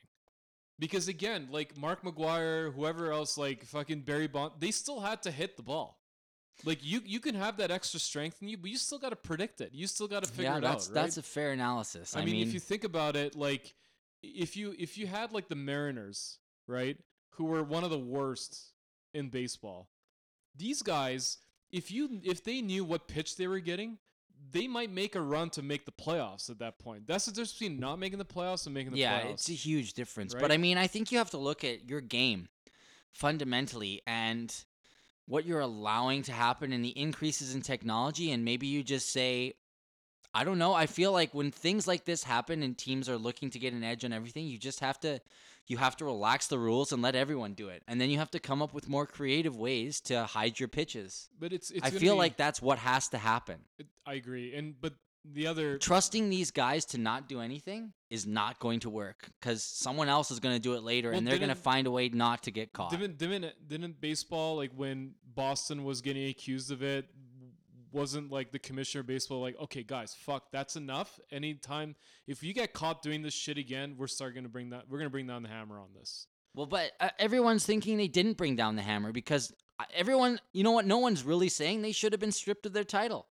[0.78, 5.32] Because again, like Mark McGwire, whoever else, like fucking Barry Bond, they still had to
[5.32, 6.00] hit the ball.
[6.66, 9.16] Like you, you can have that extra strength in you, but you still got to
[9.16, 9.70] predict it.
[9.72, 10.96] You still got to figure yeah, it that's out.
[10.96, 11.02] Right?
[11.02, 12.14] that's a fair analysis.
[12.18, 13.74] I, mean, if you think about it, like
[14.22, 16.98] if you if you had like the Mariners, right,
[17.32, 18.74] who were one of the worst
[19.14, 19.88] in baseball,
[20.56, 21.38] these guys,
[21.74, 23.98] if you if they knew what pitch they were getting,
[24.52, 27.08] they might make a run to make the playoffs at that point.
[27.08, 29.34] That's the difference between not making the playoffs and making the yeah, playoffs.
[29.34, 30.34] it's a huge difference.
[30.34, 30.52] But?
[30.52, 32.48] I mean, I think you have to look at your game
[33.12, 34.54] fundamentally and
[35.26, 39.54] what you're allowing to happen and the increases in technology and maybe you just say
[40.36, 40.74] I don't know.
[40.74, 43.84] I feel like when things like this happen and teams are looking to get an
[43.84, 45.22] edge on everything, you just have to
[45.68, 47.84] you have to relax the rules and let everyone do it.
[47.88, 51.30] And then you have to come up with more creative ways to hide your pitches.
[51.40, 53.60] but it's, it's I feel be- like that's what has to happen.
[53.80, 54.54] it- I agree.
[54.54, 54.94] And but
[55.26, 59.64] the other Trusting these guys to not do anything is not going to work cuz
[59.64, 61.92] someone else is going to do it later Well, and they're going to find a
[61.92, 62.92] way not to get caught.
[62.92, 67.08] Didn't didn't didn't baseball like when Boston was getting accused of it
[67.94, 71.96] wasn't like the commissioner of baseball like okay guys fuck that's enough anytime
[72.28, 75.10] if you get caught doing this shit again we're start gonna bring that we're gonna
[75.10, 78.76] bring down the hammer on this Well, but uh, everyone's thinking they didn't bring down
[78.76, 80.86] the hammer because uh, everyone, you know what?
[80.86, 83.28] No one's really saying they should have been stripped of their title.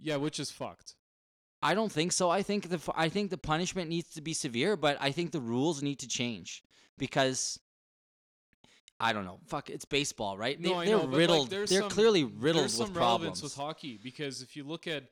[0.00, 0.94] yeah which is fucked
[1.62, 2.30] I don't think so.
[2.30, 5.40] I think the I think the punishment needs to be severe, but I think the
[5.40, 6.62] rules need to change
[6.98, 7.58] because
[8.98, 9.40] I don't know.
[9.46, 10.60] Fuck, it's baseball, right?
[10.60, 11.50] They, no, I they're know, but, like, riddled.
[11.50, 13.22] they're some- clearly riddled there's with some problems.
[13.40, 15.04] relevance with hockey because if you look at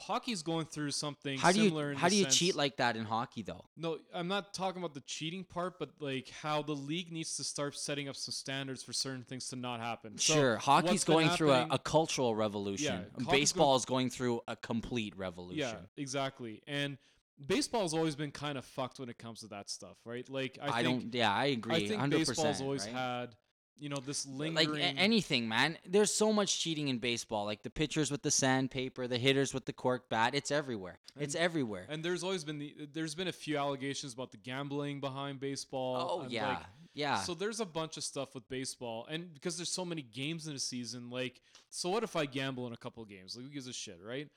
[0.00, 2.94] hockey's going through something how do similar you how do you sense- cheat like that
[2.96, 3.64] in hockey though?
[3.76, 7.42] no i'm not talking about the cheating part but like how the league needs to
[7.42, 11.28] start setting up some standards for certain things to not happen So sure, hockey's going
[11.30, 13.06] through a, a cultural revolution.
[13.14, 15.58] hockey's Baseball is going through a complete revolution.
[15.66, 16.62] Yeah, exactly.
[16.68, 16.96] And
[17.44, 20.28] baseball's always been kind of fucked when it comes to that stuff, right?
[20.28, 21.14] Like I, I, think don't.
[21.14, 21.74] Yeah, I agree.
[21.74, 22.94] I think 100%, baseball's always right?
[22.94, 23.36] had,
[23.78, 24.82] you know, this like lingering.
[24.82, 25.78] a- anything, man.
[25.86, 27.44] There's so much cheating in baseball.
[27.44, 30.34] Like the pitchers with the sandpaper, the hitters with the cork bat.
[30.34, 30.98] It's everywhere.
[31.18, 31.86] it's everywhere.
[31.88, 36.08] and there's always been the there's been a few allegations about the gambling behind baseball.
[36.10, 36.58] oh and, yeah, like,
[36.94, 37.18] yeah.
[37.18, 40.54] So there's a bunch of stuff with baseball, and because there's so many games in
[40.54, 43.36] a season, like, so what if I gamble in a couple of games?
[43.36, 44.28] Like, who gives a shit, right?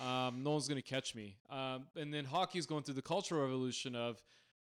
[0.00, 1.36] Um, no one's gonna catch me.
[1.50, 4.22] Um, and then hockey is going through the cultural revolution of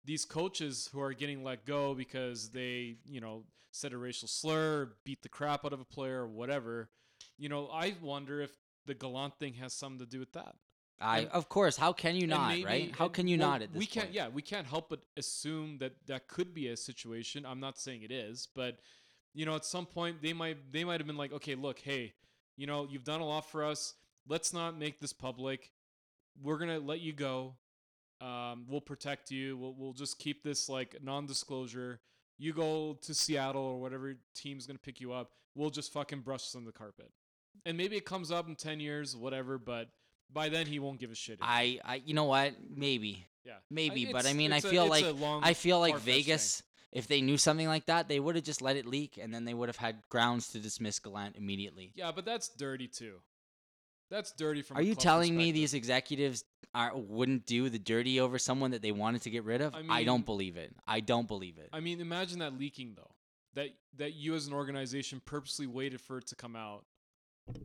[0.06, 4.94] these coaches who are getting let go because they, you know, said a racial slur,
[5.04, 6.90] beat the crap out of a player, or whatever.
[7.38, 8.52] You know, I wonder if
[8.86, 10.56] the Gallant thing has something to do with that.
[11.00, 11.78] I And- of course.
[11.78, 12.50] How can you not?
[12.50, 12.96] maybe- right?
[12.96, 13.92] How can you well, not at this we point?
[13.92, 17.80] can't yeah we can't help but assume that that could be a situation i'm not
[17.80, 18.80] saying it is but
[19.34, 22.14] you know at some point they might they might have been like okay look hey
[22.58, 23.94] you know you've done a lot for us
[24.30, 25.72] let's not make this public
[26.42, 27.56] we're gonna let you go
[28.22, 32.00] um, we'll protect you we'll, we'll just keep this like non-disclosure
[32.38, 36.44] you go to seattle or whatever team's gonna pick you up we'll just fucking brush
[36.44, 37.12] this on the carpet
[37.66, 39.90] and maybe it comes up in 10 years whatever but
[40.32, 41.56] by then he won't give a shit anymore.
[41.56, 42.54] I, I, you know what?
[42.70, 45.04] Maybe, Yeah, maybe, but I mean, I it's a- feel like
[45.42, 46.24] I feel like far-fetched thing.
[46.24, 46.64] Vegas.
[46.92, 49.46] If they knew something like that, they would have just let it leak, and then
[49.46, 51.94] they would have had grounds to dismiss Gallant immediately.
[51.96, 53.16] Yeah, but that's dirty too.
[54.10, 54.76] That's dirty from.
[54.76, 56.44] The Are you telling me these executives
[56.74, 59.76] are wouldn't do the dirty over someone that they wanted to get rid of?
[59.76, 60.74] I I, don't believe it.
[60.88, 61.70] I don't believe it.
[61.74, 63.12] I mean, imagine that leaking though.
[63.56, 66.86] That that you as an organization purposely waited for it to come out,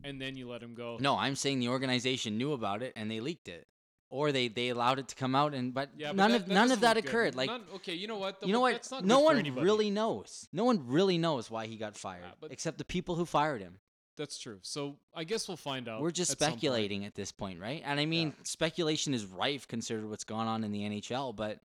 [0.03, 0.97] and then you let him go.
[1.01, 3.67] no, I'm saying the organization knew about it and they leaked it,
[4.11, 6.47] or they they allowed it to come out, and but Yeah, but none that- of
[6.49, 7.11] that none of that look good.
[7.11, 7.35] occurred.
[7.35, 8.41] Like None- okay, you know what?
[8.41, 8.91] though, you know what?
[9.03, 9.65] No one anybody.
[9.65, 10.49] really knows.
[10.53, 13.79] No one really knows why he got fired, except the people who fired him.
[14.17, 14.59] That's true.
[14.63, 16.01] So I guess we'll find out.
[16.01, 17.83] We're just at speculating at this point, right?
[17.85, 21.61] And I mean, speculation is rife considered what's going on in the NHL, but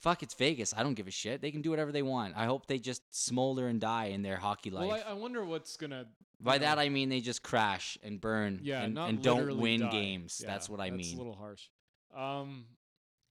[0.00, 0.74] fuck, it's Vegas.
[0.76, 1.40] I don't give a shit.
[1.40, 2.34] They can do whatever they want.
[2.36, 4.88] I hope they just smolder and die in their hockey life.
[4.88, 6.06] Well, I, I wonder what's gonna.
[6.40, 9.80] By know, that I mean they just crash and burn yeah, and, and don't win
[9.80, 9.90] die.
[9.90, 10.40] games.
[10.42, 11.14] Yeah, that's what I That's mean.
[11.14, 11.68] a little harsh.
[12.14, 12.66] Um,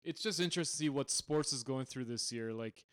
[0.04, 2.54] it's just interesting to see what sports is going through this year.
[2.54, 2.86] Like,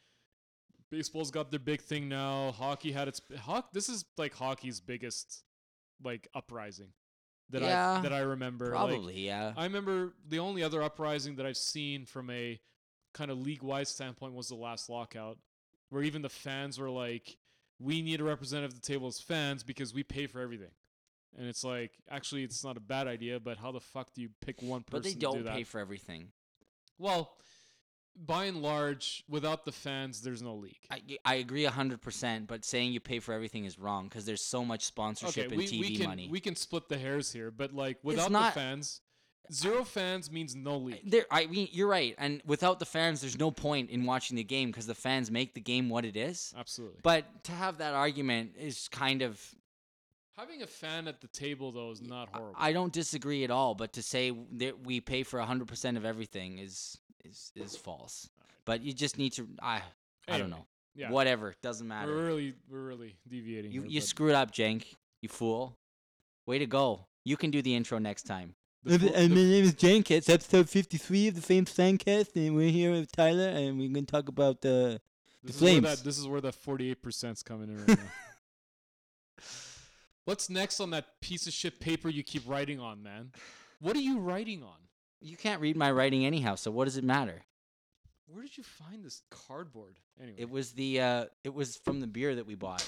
[0.90, 2.52] baseball's got their big thing now.
[2.52, 3.68] Hockey had its hockey.
[3.72, 5.42] This is like hockey's biggest
[6.02, 6.92] like uprising
[7.50, 8.66] that Yeah, I that I remember.
[8.66, 9.52] Like, Probably, yeah.
[9.56, 12.60] I remember the only other uprising that I've seen from a
[13.12, 15.38] kind of league wide standpoint was the last lockout,
[15.90, 17.36] where even the fans were like,
[17.78, 20.70] "We need a representative at the table as fans because we pay for everything."
[21.36, 24.30] And it's like, actually, it's not a bad idea, but how the fuck do you
[24.40, 26.32] pick one person but they don't do pay for everything.
[26.98, 27.36] well,
[28.16, 30.80] by and large, without the fans, there's no league.
[30.90, 34.64] I, I agree 100%, but saying you pay for everything is wrong because there's so
[34.64, 36.28] much sponsorship okay, and TV we can money.
[36.30, 39.00] we can split the hairs here, but like without not- the fans,
[39.52, 41.00] zero fans means no league.
[41.04, 42.14] There, I mean, you're right.
[42.18, 45.54] And without the fans, there's no point in watching the game because the fans make
[45.54, 46.54] the game what it is.
[46.56, 47.00] Absolutely.
[47.02, 49.40] But to have that argument is kind of,
[50.36, 52.56] Having a fan at the table though is not horrible.
[52.58, 53.74] I don't disagree at all.
[53.74, 58.28] But to say that we pay for 100% of everything is is is false.
[58.64, 59.82] But you just need to, I,
[60.28, 60.66] I don't know.
[60.94, 61.10] Yeah.
[61.10, 62.14] Whatever, doesn't matter.
[62.14, 63.72] We're really we're really deviating.
[63.72, 64.94] You here, you but screwed up, Jenk.
[65.22, 65.76] You fool.
[66.46, 67.06] Way to go.
[67.24, 68.54] You can do the intro next time.
[68.82, 70.10] the fo- and the- my name is Jenk.
[70.10, 74.06] It's episode 53 of the Flames Fancast, and we're here with Tyler, and we're going
[74.06, 74.98] to talk about uh, this
[75.44, 75.84] the Flames.
[75.84, 77.96] that this is where that forty eight percent's coming in right now.
[80.24, 83.32] What's next on that piece of shit paper you keep writing on, man?
[83.80, 84.76] What are you writing on?
[85.20, 87.42] You can't read my writing anyhow, so what does it matter?
[88.26, 89.98] Where did you find this cardboard?
[90.20, 90.36] Anyway.
[90.38, 92.86] It was the uh it was from the beer that we bought.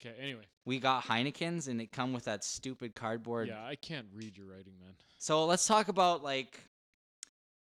[0.00, 0.42] okay, anyway.
[0.64, 3.48] We got Heinekens and it come with that stupid cardboard.
[3.48, 4.94] Yeah, I can't read your writing, man.
[5.18, 6.60] So let's talk about like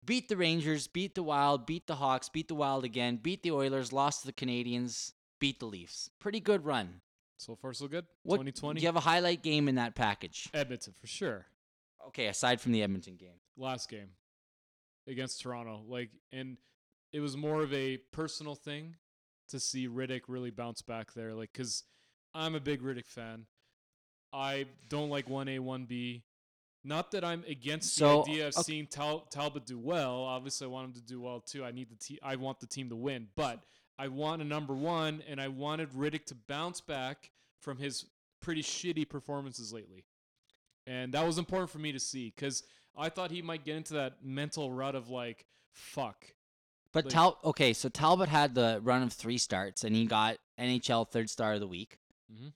[0.04, 3.52] beat the Rangers, beat the Wild, beat the Hawks, beat the Wild again, beat the
[3.52, 6.10] Oilers, lost to the Canadiens, beat the Leafs.
[6.18, 7.02] Pretty good run.
[7.36, 8.06] So far so good.
[8.24, 8.80] What 2020.
[8.80, 10.48] Do you have a highlight game in that package?
[10.54, 11.46] Edmonton for sure.
[12.08, 13.40] Okay, aside from the Edmonton game.
[13.56, 14.10] last game
[15.06, 15.82] against Toronto.
[15.86, 16.56] Like, and
[17.12, 18.96] it was more of a personal thing
[19.48, 21.34] to see Rittich really bounce back there.
[21.34, 21.84] Like, because
[22.34, 23.46] I'm a big Rittich fan.
[24.32, 26.22] I don't like 1A, 1B.
[26.84, 28.62] Not that I'm against So, the idea of okay.
[28.62, 30.22] seeing Tal- Talbot do well.
[30.22, 31.64] Obviously, I want him to do well too.
[31.64, 33.60] I need the te- I want the team to win, but
[33.98, 38.04] I want a number one, and I wanted Rittich to bounce back from his
[38.40, 40.04] pretty shitty performances lately.
[40.88, 42.62] And that was important for me to see because
[42.96, 46.24] I thought he might get into that mental rut of like, fuck.
[46.92, 50.38] But Like- Tal okay, so Talbot had the run of three starts and he got
[50.58, 51.98] NHL third star of the week.
[52.32, 52.48] Mm-hmm.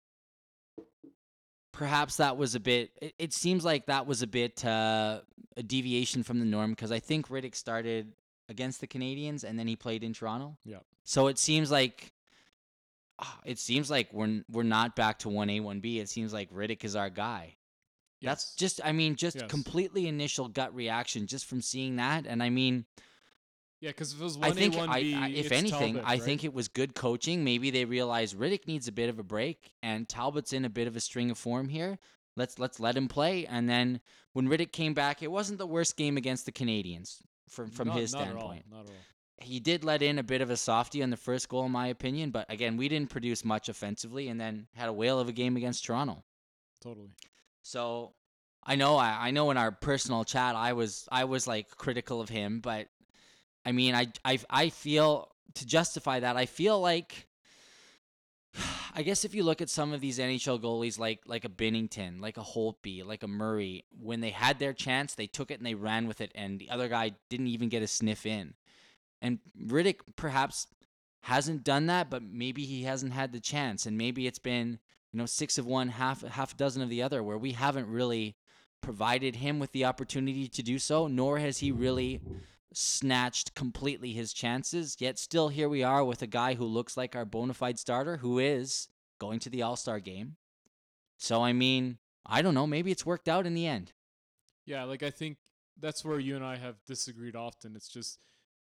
[1.73, 2.90] Perhaps that was a bit.
[3.03, 5.21] It, it seems like that was a bit uh,
[5.57, 8.14] a deviation from the norm because I think Rittich started
[8.49, 10.57] against the Canadiens and then he played in Toronto.
[10.64, 10.79] Yeah.
[11.05, 12.12] So it seems like
[13.18, 15.99] ah, it seems like we're we're not back to one A one B.
[16.01, 17.57] It seems like Rittich is our guy.
[18.30, 19.50] That's just I mean just Yes.
[19.50, 22.87] completely initial gut reaction just from seeing that and I mean
[23.80, 25.94] yeah, because if it was I one A, think one I, B, I, if anything,
[25.94, 26.22] Talbot, I right?
[26.22, 27.42] think it was good coaching.
[27.42, 30.87] Maybe they realized Rittich needs a bit of a break, and Talbot's in a bit
[30.87, 31.98] of a string of form here.
[32.37, 33.44] Let's let's let him play.
[33.44, 34.00] And then
[34.35, 37.96] when Rittich came back, it wasn't the worst game against the Canadiens from from Not-
[37.98, 38.64] his not at all, standpoint.
[38.70, 38.96] Not at all.
[39.40, 41.88] He did let in a bit of a softie on the first goal, in my
[41.88, 42.30] opinion.
[42.30, 45.56] But again, we didn't produce much offensively, and then had a whale of a game
[45.56, 46.22] against Toronto.
[46.80, 47.11] Totally.
[47.62, 48.12] So
[48.64, 52.20] I know I, I know in our personal chat I was I was like critical
[52.20, 52.88] of him, but
[53.64, 57.29] I mean I I I feel to justify that I feel like
[58.94, 62.20] I guess if you look at some of these NHL goalies like like a Binnington,
[62.20, 65.66] like a Holtby, like a Murray, when they had their chance, they took it and
[65.66, 68.55] they ran with it and the other guy didn't even get a sniff in.
[69.20, 70.66] And Rittich perhaps
[71.22, 74.81] hasn't done that, but maybe he hasn't had the chance and maybe it's been,
[75.12, 77.88] you know, six of one, half half a dozen of the other where we haven't
[77.88, 78.37] really
[78.81, 82.20] provided him with the opportunity to do so, nor has he really
[82.72, 84.96] snatched completely his chances.
[84.98, 88.18] Yet still here we are with a guy who looks like our bona fide starter
[88.18, 90.37] who is going to the All Star game.
[91.18, 93.92] So I mean, I don't know, maybe it's worked out in the end.
[94.64, 95.37] Yeah, like I think
[95.79, 97.77] that's where you and I have disagreed often.
[97.77, 98.18] It's just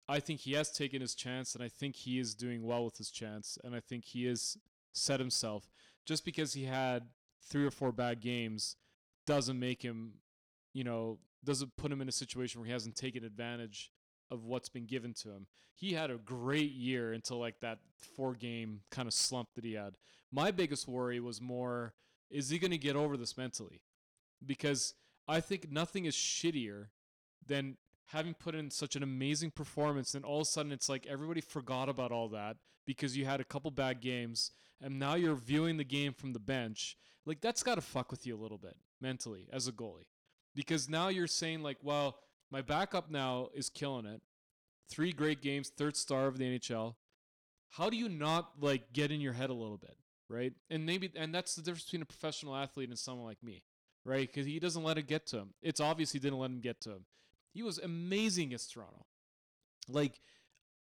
[0.07, 2.97] I think he has taken his chance and I think he is doing well with
[2.97, 4.57] his chance and I think he has
[4.91, 5.69] set himself
[6.09, 7.03] just because he had
[7.51, 8.77] three or four bad games
[9.27, 10.13] doesn't make him,
[10.73, 13.91] you know, doesn't put him in a situation where he hasn't taken advantage
[14.31, 15.45] of what's been given to him.
[15.75, 17.77] He had a great year until like that
[18.15, 19.97] four game kind of slump that he had.
[20.31, 21.93] My biggest worry was more
[22.31, 23.83] is he going to get over this mentally?
[24.43, 24.95] Because
[25.27, 26.87] I think nothing is shittier
[27.45, 31.05] than having put in such an amazing performance and all of a sudden it's like
[31.05, 35.35] everybody forgot about all that because you had a couple bad games and now you're
[35.35, 36.97] viewing the game from the bench.
[37.25, 40.07] Like that's got to fuck with you a little bit mentally as a goalie.
[40.55, 42.17] Because now you're saying like, well,
[42.51, 44.21] my backup now is killing it.
[44.89, 46.95] Three great games, third star of the NHL.
[47.69, 49.95] How do you not like get in your head a little bit,
[50.27, 50.53] right?
[50.69, 53.61] And maybe and that's the difference between a professional athlete and someone like me,
[54.03, 54.27] right?
[54.27, 55.53] Because he doesn't let it get to him.
[55.61, 57.05] It's obvious he didn't let him get to him.
[57.53, 59.05] He was amazing against Toronto.
[59.87, 60.19] Like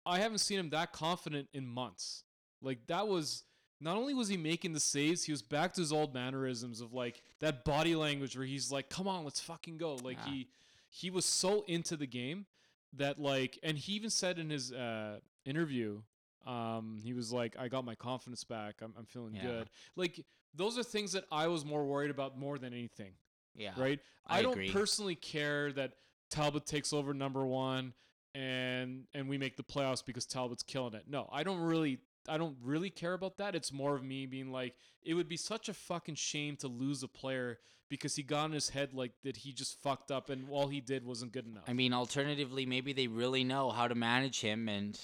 [0.05, 2.23] I haven't seen him that confident in months.
[2.63, 3.43] Like that was
[3.81, 6.93] not only was he making the saves, he was back to his old mannerisms of
[6.93, 10.33] like that body language where he's like, "Come on, let's fucking go!" Like Yeah.
[10.33, 10.49] he
[10.89, 12.47] he was so into the game
[12.95, 16.01] that like, and he even said in his uh, interview,
[16.47, 18.77] um, he was like, "I got my confidence back.
[18.83, 19.43] I'm I'm feeling Yeah.
[19.43, 23.13] good." Like those are things that I was more worried about more than anything
[23.55, 23.75] Yeah.
[23.77, 24.01] right?
[24.27, 24.71] I I, don't agree.
[24.71, 25.93] personally care that
[26.31, 27.93] Talbot takes over number one
[28.35, 31.05] and and we make the playoffs because Talbot's killing it.
[31.09, 33.55] No, I don't really I don't really care about that.
[33.55, 37.03] It's more of me being like, it would be such a fucking shame to lose
[37.03, 37.59] a player
[37.89, 40.81] because he got in his head like that he just fucked up and all he
[40.81, 41.65] did wasn't good enough.
[41.69, 44.99] I mean, alternatively, maybe they really know how to manage him and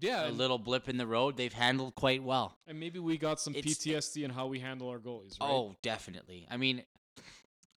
[0.00, 2.58] yeah, a little blip in the road they've handled quite well.
[2.66, 5.48] and maybe we got some It's- PTSD in how we handle our goalies, right?
[5.50, 6.46] Oh, definitely.
[6.50, 6.82] I mean,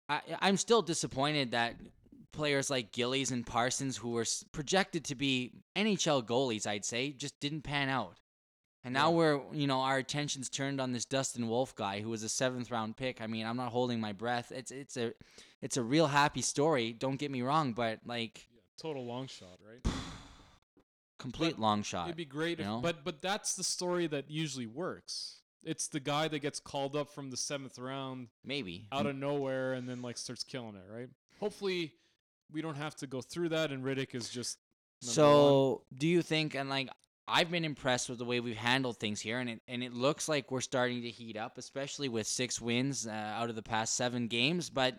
[0.10, 1.76] I, I'm still disappointed that
[2.34, 7.40] players like Gillies and Parsons, who were projected to be NHL goalies, I'd say, just
[7.40, 8.18] didn't pan out.
[8.84, 9.16] And now Yeah.
[9.18, 12.72] we're, you know, our attention's turned on this Dustin Wolf guy who was a seventh
[12.72, 13.22] round pick.
[13.22, 14.52] I mean, I'm not holding my breath.
[14.52, 15.14] It's it's a
[15.62, 16.92] it's a real happy story.
[16.94, 19.94] Don't get me wrong, but like Yeah, total long shot, right?
[21.20, 22.08] complete But long shot.
[22.08, 22.80] It'd be great, if, know?
[22.82, 25.38] but but that's the story that usually works.
[25.64, 29.74] It's the guy that gets called up from the seventh round Maybe out of nowhere
[29.74, 31.10] and then like starts killing it, right?
[31.40, 31.94] Hopefully,
[32.52, 34.58] we don't have to go through that, and Rittich is just
[35.04, 35.34] number one.
[35.34, 36.90] So, do you think and like
[37.28, 40.28] I've been impressed with the way we've handled things here, and it and it looks
[40.28, 43.96] like we're starting to heat up, especially with six wins uh, out of the past
[43.96, 44.70] seven games.
[44.70, 44.96] But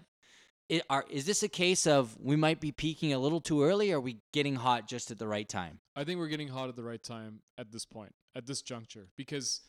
[0.68, 3.92] it, are is this a case of we might be peaking a little too early,
[3.92, 5.80] or are we getting hot just at the right time?
[5.94, 9.08] I think we're getting hot at the right time at this point, at this juncture,
[9.16, 9.60] because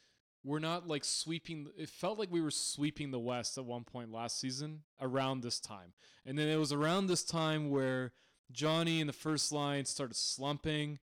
[0.44, 1.68] we're not like sweeping.
[1.78, 5.60] It felt like we were sweeping the West at one point last season around this
[5.60, 5.94] time,
[6.26, 8.14] and then it was around this time where
[8.52, 11.00] Johnny in the first line started slumping,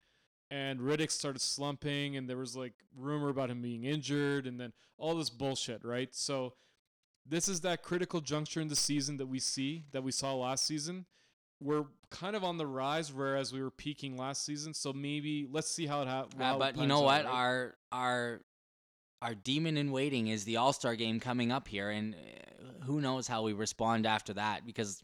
[0.50, 4.72] and Rittich started slumping, and there was like rumor about him being injured, and then
[4.98, 6.14] all this bullshit, right?
[6.14, 6.54] So
[7.26, 10.66] this is that critical juncture in the season that we see that we saw last
[10.66, 11.06] season.
[11.62, 14.72] We're kind of on the rise, whereas we were peaking last season.
[14.74, 16.40] So maybe let's see how it happens.
[16.40, 17.24] Uh, it but you know out, what?
[17.24, 17.32] right?
[17.32, 18.40] Our our
[19.22, 23.00] our demon in waiting is the All Star game coming up here, and uh, who
[23.00, 24.66] knows how we respond after that?
[24.66, 25.02] Because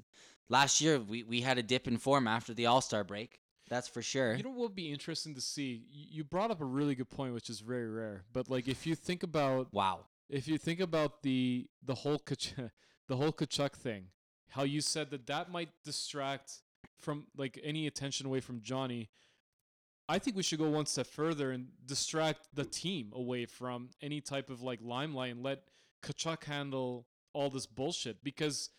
[0.48, 3.38] last year we, we had a dip in form after the All Star break.
[3.68, 4.34] That's for sure.
[4.34, 5.82] You know what would be interesting to see?
[5.90, 8.22] You brought up a really good point, which is very rare.
[8.32, 10.06] But like, if you think about wow.
[10.28, 12.70] if you think about the the whole Kach-
[13.08, 14.06] the whole Tkachuk thing,
[14.50, 16.62] how you said that that might distract
[16.98, 19.10] from like any attention away from Johnny.
[20.08, 24.20] I think we should go one step further and distract the team away from any
[24.20, 25.62] type of like limelight and let
[26.04, 28.70] Tkachuk handle all this bullshit because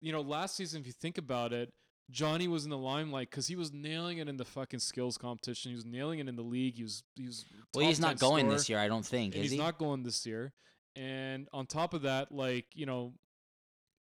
[0.00, 1.72] you know last season if you think about it
[2.10, 5.70] Johnny was in the limelight because he was nailing it in the fucking skills competition.
[5.70, 6.76] He was nailing it in the league.
[6.76, 7.44] He was he was
[7.74, 9.34] Well, he's not going scorer this year, I don't think.
[9.34, 9.58] Is he's he?
[9.58, 10.52] not going this year.
[10.96, 13.12] And on top of that, like you know,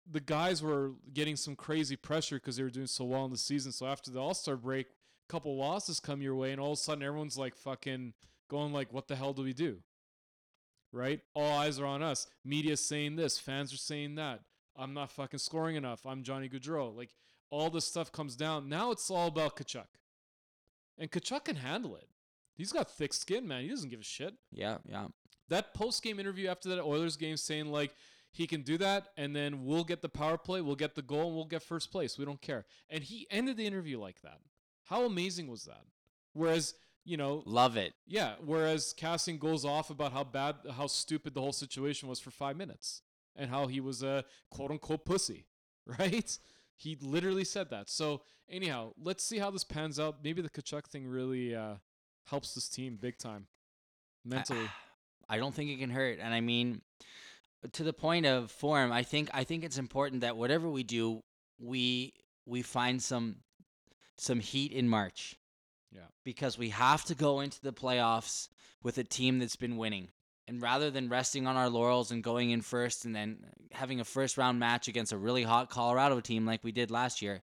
[0.09, 3.37] the guys were getting some crazy pressure because they were doing so well in the
[3.37, 3.71] season.
[3.71, 6.77] So after the All Star break, a couple losses come your way, and all of
[6.77, 8.13] a sudden everyone's like fucking
[8.49, 9.79] going like, "What the hell do we do?"
[10.93, 11.21] Right?
[11.33, 12.27] All eyes are on us.
[12.43, 14.41] Media's saying this, fans are saying that.
[14.77, 16.05] I'm not fucking scoring enough.
[16.05, 16.95] I'm Johnny Gaudreau.
[16.95, 17.09] Like
[17.51, 18.67] all this stuff comes down.
[18.67, 19.85] Now it's all about Tkachuk,
[20.97, 22.07] and Tkachuk can handle it.
[22.55, 23.61] He's got thick skin, man.
[23.63, 25.07] He doesn't give a shit Yeah, yeah.
[25.49, 27.95] that post game interview after that Oilers game saying like
[28.31, 31.27] he can do that and then we'll get the power play, we'll get the goal,
[31.27, 32.17] and we'll get first place.
[32.17, 32.65] We don't care.
[32.89, 34.39] And he ended the interview like that.
[34.85, 35.83] How amazing was that?
[36.33, 37.93] Whereas, you know, Love it.
[38.07, 42.31] yeah, whereas Kassian goes off about how bad how stupid the whole situation was for
[42.31, 43.01] 5 minutes
[43.35, 45.45] and how he was a quote unquote pussy,
[45.99, 46.37] right?
[46.81, 47.89] He literally said that.
[47.89, 50.23] So, anyhow, let's see how this pans out.
[50.23, 51.75] Maybe the Tkachuk thing really uh
[52.25, 53.47] helps this team big time
[54.25, 54.67] mentally.
[55.29, 56.19] I don't think it can hurt.
[56.19, 56.81] And I mean,
[57.71, 61.21] to the point of form, I think I think it's important that whatever we do,
[61.59, 62.13] we
[62.45, 63.37] we find some
[64.17, 65.35] some heat in March.
[65.91, 66.07] Yeah.
[66.23, 68.47] Because we have to go into the playoffs
[68.81, 70.07] with a team that's been winning.
[70.47, 73.37] And rather than resting on our laurels and going in first and then
[73.71, 77.21] having a first round match against a really hot Colorado team like we did last
[77.21, 77.41] year,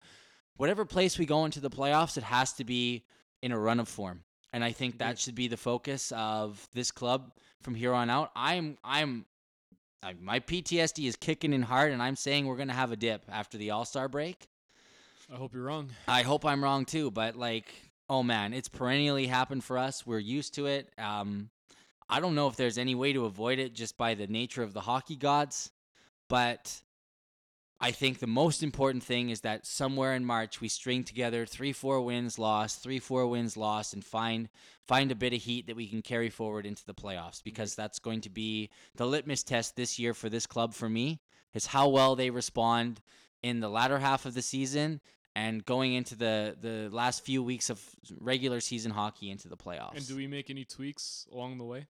[0.57, 3.05] whatever place we go into the playoffs, it has to be
[3.43, 4.25] in a run of form.
[4.53, 7.33] And I think that should be the focus of this club
[7.63, 8.31] from here on out.
[8.35, 9.27] I'm I'm
[10.03, 13.25] I, my PTSD is kicking in hard, and I'm saying we're gonna have a dip
[13.29, 14.49] after the All Star break.
[15.33, 15.91] I hope you're wrong.
[16.07, 17.67] I hope I'm wrong too, but like,
[18.09, 20.07] oh man, it's perennially happened for us.
[20.07, 20.91] We're used to it.
[20.97, 21.51] Um,
[22.09, 24.73] I don't know if there's any way to avoid it just by the nature of
[24.73, 25.71] the hockey gods,
[26.29, 26.83] but
[27.81, 31.73] I think the most important thing is that somewhere in March we string together three,
[31.73, 34.49] four wins lost, three, four wins lost, and find
[34.87, 37.83] find a bit of heat that we can carry forward into the playoffs because mm-hmm.
[37.83, 41.21] that's going to be the litmus test this year for this club for me
[41.55, 43.01] is how well they respond
[43.43, 45.01] in the latter half of the season
[45.35, 47.81] and going into the the last few weeks of
[48.19, 49.97] regular season hockey into the playoffs.
[49.97, 51.87] And do we make any tweaks along the way?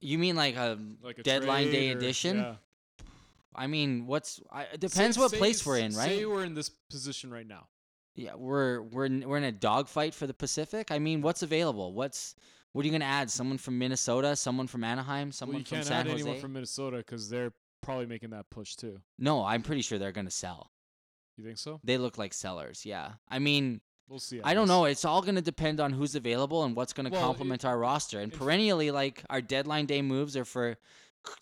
[0.00, 2.36] You mean like a Like a deadline day or- edition?
[2.38, 2.54] Yeah.
[3.54, 6.08] I mean, what's I, it depends Say- what say- place we're in, right?
[6.08, 7.66] Say we're in this position right now.
[8.14, 10.90] Yeah, we're we're in- we're in a dogfight for the Pacific.
[10.90, 11.92] I mean, what's available?
[11.92, 12.34] What's
[12.72, 13.30] what are you gonna add?
[13.30, 16.22] Someone from Minnesota, someone from Anaheim, someone well, you from can't San add Jose.
[16.22, 19.00] anyone from Minnesota because they're probably making that push too.
[19.18, 20.70] no, I'm pretty sure they're gonna sell.
[21.36, 21.80] You think so?
[21.82, 22.84] They look like sellers.
[22.84, 23.80] Yeah, I mean,
[24.10, 24.40] We'll see.
[24.42, 24.86] I don't know.
[24.86, 28.18] It's all gonna depend on who's available and what's gonna Well, complement our roster.
[28.18, 30.76] And perennially, like our deadline day moves are for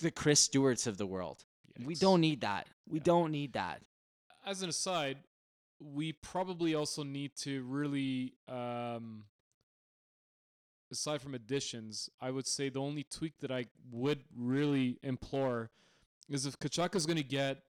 [0.00, 1.46] the Chris Stewarts of the world.
[1.82, 2.68] We don't need that.
[2.86, 3.04] We Yeah.
[3.04, 3.82] don't need that.
[4.44, 5.24] As an aside,
[5.80, 9.24] we probably also need to really, um,
[10.90, 15.70] aside from additions, I would say the only tweak that I would really implore
[16.28, 17.62] is if Tkachuk is going to get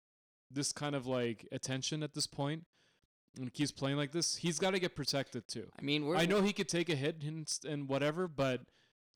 [0.50, 2.64] this kind of like attention at this point
[3.38, 5.66] and keeps playing like this, he's got to get protected too.
[5.78, 8.62] I mean, we're I know he could take a hit and, and whatever, but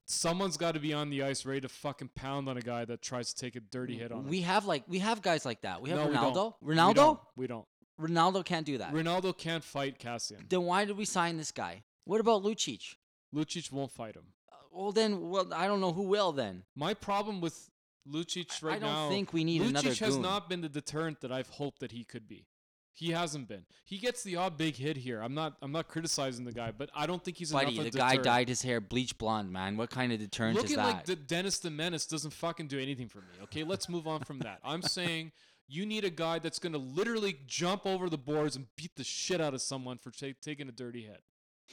[0.07, 3.03] someone's got to be on the ice ready to fucking pound on a guy that
[3.03, 4.29] tries to take a dirty hit on him.
[4.29, 5.81] we have like we have guys like that.
[5.83, 6.57] We have No, we Rinaldo.
[6.61, 7.01] We Rinaldo.
[7.01, 7.19] don't.
[7.37, 7.67] We don't.
[7.99, 8.93] Rinaldo can't do that.
[8.93, 10.49] Rinaldo can't fight Kassian.
[10.49, 11.85] then why did we sign this guy?
[12.05, 12.97] What about Lucic?
[13.35, 14.25] Lucic won't fight him.
[14.51, 16.65] Uh, Well, then, well, I don't know who will then.
[16.75, 17.69] My problem with
[18.11, 18.87] Lucic right now.
[18.89, 20.23] I don't now, think we need Lucic another has goon.
[20.23, 22.47] not been the deterrent that I've hoped that he could be.
[22.93, 23.65] He hasn't been.
[23.85, 25.23] He gets the odd big hit here.
[25.23, 25.57] I'm not.
[25.63, 27.85] I'm not criticizing the guy, but I don't think he's Buddy, enough.
[27.85, 29.77] the of guy dyed his hair bleach blonde, man.
[29.77, 30.87] What kind of deterrent Looking is that?
[30.87, 33.29] like the Dennis the Menace doesn't fucking do anything for me.
[33.45, 34.59] Okay, let's move on from that.
[34.65, 35.33] I'm saying
[35.69, 39.05] you need a guy that's going to literally jump over the boards and beat the
[39.05, 41.23] shit out of someone for ta- taking a dirty hit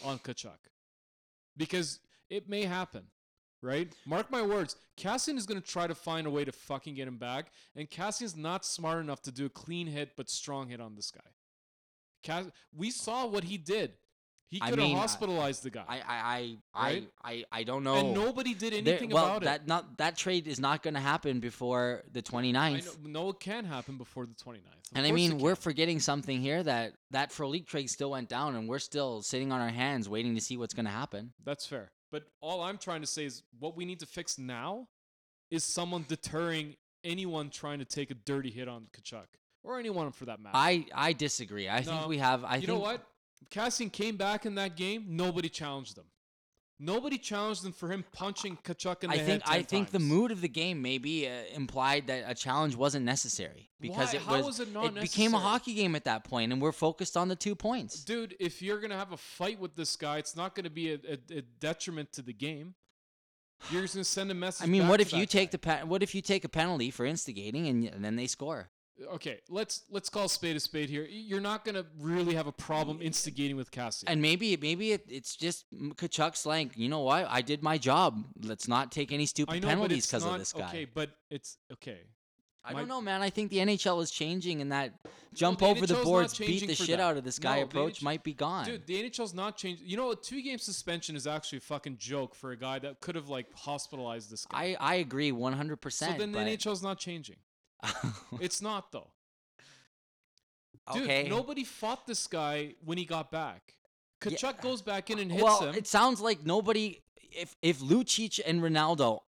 [0.06, 0.58] on Tkachuk.
[1.58, 2.00] Because
[2.30, 3.06] it may happen,
[3.62, 3.92] right?
[4.06, 4.76] Mark my words.
[4.98, 7.90] Kassian is going to try to find a way to fucking get him back, and
[7.90, 11.22] Kassian's not smart enough to do a clean hit but strong hit on this guy.
[12.24, 13.94] Cass- we saw what he did.
[14.50, 15.84] He I could have mean, I- hospitalized the guy.
[15.88, 17.10] I, I, I, Right?
[17.22, 17.96] I, I, I don't know.
[17.96, 19.46] and nobody did There- anything well, about it.
[19.46, 22.56] that not that trade is not going to happen before the 29th.
[22.56, 22.92] I know,
[23.24, 24.60] no, it can happen before the 29th.
[24.60, 28.56] Of And I mean, we're forgetting something here that that Frolik trade still went down,
[28.56, 31.34] and we're still sitting on our hands waiting to see what's going to happen.
[31.44, 31.92] That's fair.
[32.12, 34.88] But all I'm trying to say is what we need to fix now
[35.52, 39.26] is someone deterring anyone trying to take a dirty hit on Tkachuk
[39.64, 40.56] or anyone for that matter.
[40.56, 41.70] I, I disagree.
[41.70, 42.44] I think we have.
[42.44, 43.02] I you think know what?
[43.52, 45.06] Kassian came back in that game.
[45.10, 46.06] Nobody challenged him.
[46.80, 49.46] Nobody challenged him for him punching Tkachuk in the I think head.
[49.46, 53.04] 10 I think the mood of the game maybe uh, implied that a challenge wasn't
[53.04, 54.20] necessary because Why?
[54.20, 56.72] it How was, was it not became a hockey game at that point, and we're
[56.72, 58.04] focused on the two points.
[58.04, 61.00] Dude, if you're gonna have a fight with this guy, it's not gonna be a,
[61.10, 62.76] a, a detriment to the game.
[63.72, 64.68] You're just gonna send a message.
[64.68, 65.52] I mean, what if you that take guy.
[65.52, 68.70] the pe- what if you take a penalty for instigating and, and then they score?
[69.14, 71.06] Okay, let's let's call spade a spade here.
[71.10, 74.06] You're not gonna really have a problem instigating with Kassian.
[74.08, 77.28] And maybe maybe it, it's just Tkachuk's like, you know what?
[77.30, 78.26] I did my job.
[78.42, 80.68] Let's not take any stupid know, penalties because of this guy.
[80.70, 80.86] okay.
[80.86, 82.00] But it's okay.
[82.68, 83.22] I my- don't know, man.
[83.22, 84.94] I think the NHL is changing, and that
[85.34, 87.00] jump the over the NHL's not boards, beat the shit that.
[87.00, 88.66] out of this guy No, approach might be gone.
[88.66, 89.84] Dude, the NHL's not changed.
[89.84, 93.00] You know, a two game suspension is actually a fucking joke for a guy that
[93.00, 94.76] could have like hospitalized this guy.
[94.80, 96.14] I I agree one hundred percent.
[96.14, 97.38] so then the NHL's not changing.
[98.42, 99.12] It's not though.
[100.94, 101.28] Dude, okay.
[101.30, 103.74] nobody fought this guy when he got back.
[104.22, 105.76] Tkachuk uh, goes back in and hits well, him.
[105.76, 107.02] it sounds like nobody.
[107.32, 109.24] If if Lucic and Rinaldo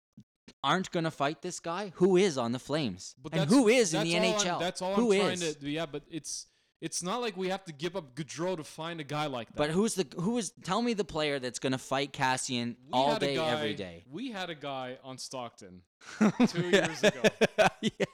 [0.63, 3.15] aren't gonna fight this guy, who is on the Flames?
[3.21, 4.53] But and who is in the NHL?
[4.53, 5.39] I'm, that's all Who I'm is?
[5.41, 5.69] trying to.
[5.69, 6.47] Yeah, but it's
[6.81, 9.57] it's not like we have to give up Gaudreau to find a guy like that.
[9.57, 10.53] But who's the who is?
[10.63, 14.05] Tell me the player that's gonna fight Kassian We all day, guy, every day.
[14.09, 15.81] We had a guy on Stockton
[16.47, 17.21] two years ago.
[17.81, 18.05] yeah.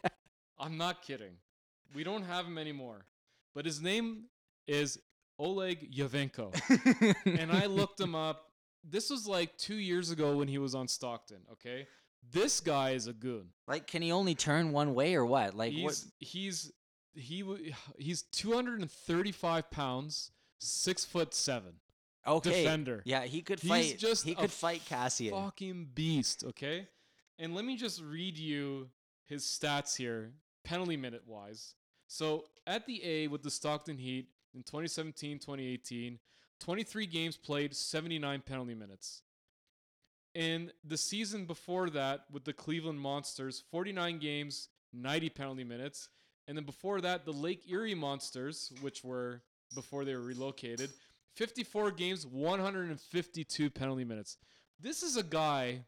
[0.66, 1.34] I'm not kidding.
[1.94, 3.06] We don't have him anymore.
[3.54, 4.24] But his name
[4.68, 5.00] is
[5.40, 6.54] Oleg Yevenko.
[7.40, 8.52] and I looked him up.
[8.84, 11.88] This was like two years ago when he was on Stockton, okay?
[12.32, 13.50] This guy is a goon.
[13.68, 15.54] Like, can he only turn one way or what?
[15.56, 15.94] Like, what?
[15.94, 16.72] he's he's
[17.14, 21.74] he w- he's 235 pounds, six foot seven,
[22.28, 22.64] Okay.
[22.64, 23.02] defender.
[23.06, 23.96] Yeah, he could He's fight.
[24.00, 25.32] just he a could fight Kassian.
[25.32, 26.44] fucking beast.
[26.50, 26.88] Okay,
[27.40, 28.90] and let me just read you
[29.26, 30.34] his stats here,
[30.66, 31.76] penalty minute wise.
[32.08, 36.20] So at the A with the Stockton Heat in 2017, 2018,
[36.60, 39.22] 23 games played, 79 penalty minutes.
[40.34, 46.10] In the season before that with the Cleveland Monsters, 49 games, 90 penalty minutes.
[46.48, 49.42] And then before that, the Lake Erie Monsters, which were
[49.74, 50.92] before they were relocated,
[51.36, 54.38] 54 games, 152 penalty minutes.
[54.80, 55.86] This is a guy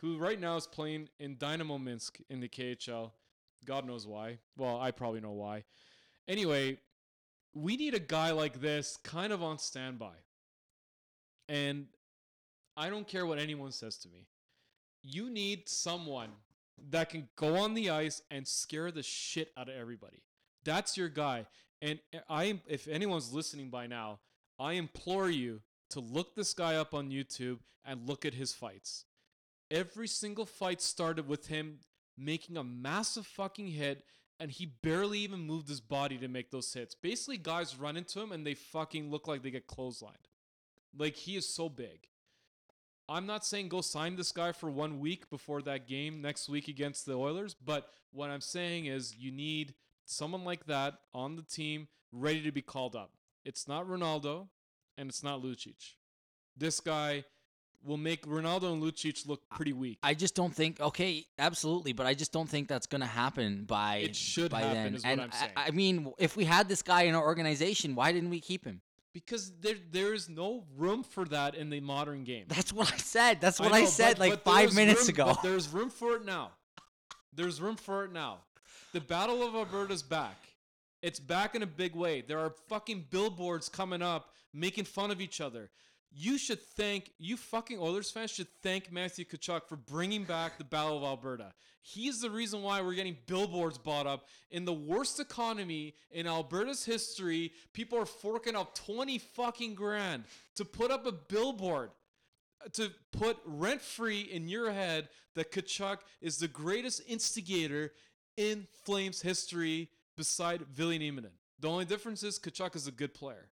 [0.00, 3.10] who right now is playing in Dynamo Minsk in the KHL.
[3.64, 4.38] God knows why.
[4.56, 5.64] Well, I probably know why.
[6.28, 6.78] Anyway,
[7.54, 10.14] we need a guy like this kind of on standby.
[11.48, 11.86] And
[12.76, 14.26] I don't care what anyone says to me.
[15.02, 16.30] You need someone
[16.90, 20.22] that can go on the ice and scare the shit out of everybody.
[20.64, 21.46] That's your guy.
[21.80, 24.20] And I if anyone's listening by now,
[24.58, 29.04] I implore you to look this guy up on YouTube and look at his fights.
[29.70, 31.78] Every single fight started with him
[32.16, 34.04] making a massive fucking hit
[34.38, 36.94] and he barely even moved his body to make those hits.
[36.94, 40.26] Basically, guys run into him and they fucking look like they get clotheslined.
[40.96, 42.08] Like he is so big.
[43.08, 46.68] I'm not saying go sign this guy for one week before that game next week
[46.68, 51.42] against the Oilers, but what I'm saying is you need someone like that on the
[51.42, 53.12] team ready to be called up.
[53.44, 54.48] It's not Rinaldo
[54.98, 55.94] and it's not Lucic.
[56.56, 57.24] This guy
[57.86, 59.98] will make Rinaldo and Lucic look pretty weak.
[60.02, 60.80] I just don't think.
[60.80, 63.96] Okay, absolutely, but I just don't think that's gonna happen by.
[63.96, 64.94] It should by happen, then.
[64.96, 65.52] is what I'm saying.
[65.56, 68.80] I, mean, if we had this guy in our organization, why didn't we keep him?
[69.16, 72.44] because there there is no room for that in the modern game.
[72.48, 73.40] That's what I said.
[73.40, 75.24] That's what I, know, said but- like but five minutes room- ago.
[75.28, 76.50] But there's room for it now.
[77.32, 78.40] There's room for it now.
[78.92, 80.36] The Battle of Alberta's back.
[81.00, 82.20] It's back in a big way.
[82.20, 85.70] There are fucking billboards coming up making fun of each other.
[86.10, 90.64] You should thank you fucking Oilers fans should thank Matthew Tkachuk for bringing back the
[90.64, 91.52] Battle of Alberta.
[91.82, 96.84] He's the reason why we're getting billboards bought up in the worst economy in Alberta's
[96.84, 97.52] history.
[97.72, 100.24] People are forking out 20 fucking grand
[100.56, 101.90] to put up a billboard
[102.64, 107.92] uh, to put rent free in your head that Tkachuk is the greatest instigator
[108.36, 111.32] in Flames history beside Ville Nieminen.
[111.60, 113.48] The only difference is Tkachuk is a good player.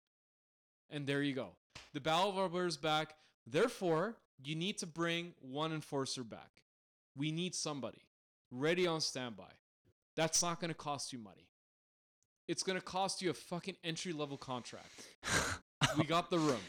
[0.91, 1.51] And there you go.
[1.93, 3.15] The Battle of Alberta is back.
[3.47, 6.51] Therefore, you need to bring one enforcer back.
[7.17, 8.03] We need somebody
[8.51, 9.51] ready on standby.
[10.17, 11.49] That's not going to cost you money.
[12.49, 15.07] It's going to cost you a fucking entry level contract.
[15.99, 16.61] we got the room.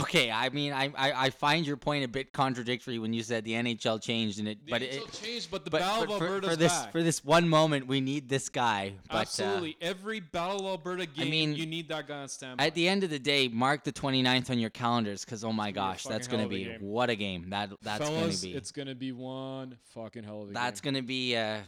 [0.00, 3.44] Okay, I mean, I, I I find your point a bit contradictory when you said
[3.44, 5.12] the NHL changed and it, The but NHL it.
[5.12, 6.92] changed, but the But Battle for, of for- for this back.
[6.92, 8.94] for this one moment, we need this guy.
[9.08, 9.76] But uh, Absolutely.
[9.80, 12.64] Every Battle of Alberta game, mean, you need that guy on standby.
[12.66, 15.70] at the end of the day, mark the 29th on your calendars because oh my
[15.70, 16.78] gonna be a gosh, that's gonna be game.
[16.80, 18.56] what a game that that's Fellas, gonna be.
[18.58, 20.64] it's gonna be one fucking hell of a That's game.
[20.64, 21.60] That's gonna be uh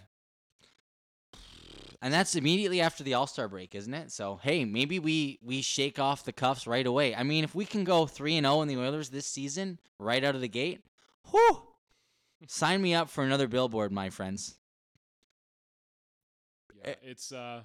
[2.02, 4.10] and that's immediately after the All Star break, isn't it?
[4.10, 7.14] So hey, maybe we we shake off the cuffs right away.
[7.14, 10.24] I mean, if we can go three and zero in the Oilers this season, right
[10.24, 10.84] out of the gate,
[11.30, 11.62] whew,
[12.46, 14.56] sign me up for another billboard, my friends.
[16.84, 17.62] Yeah, it's uh,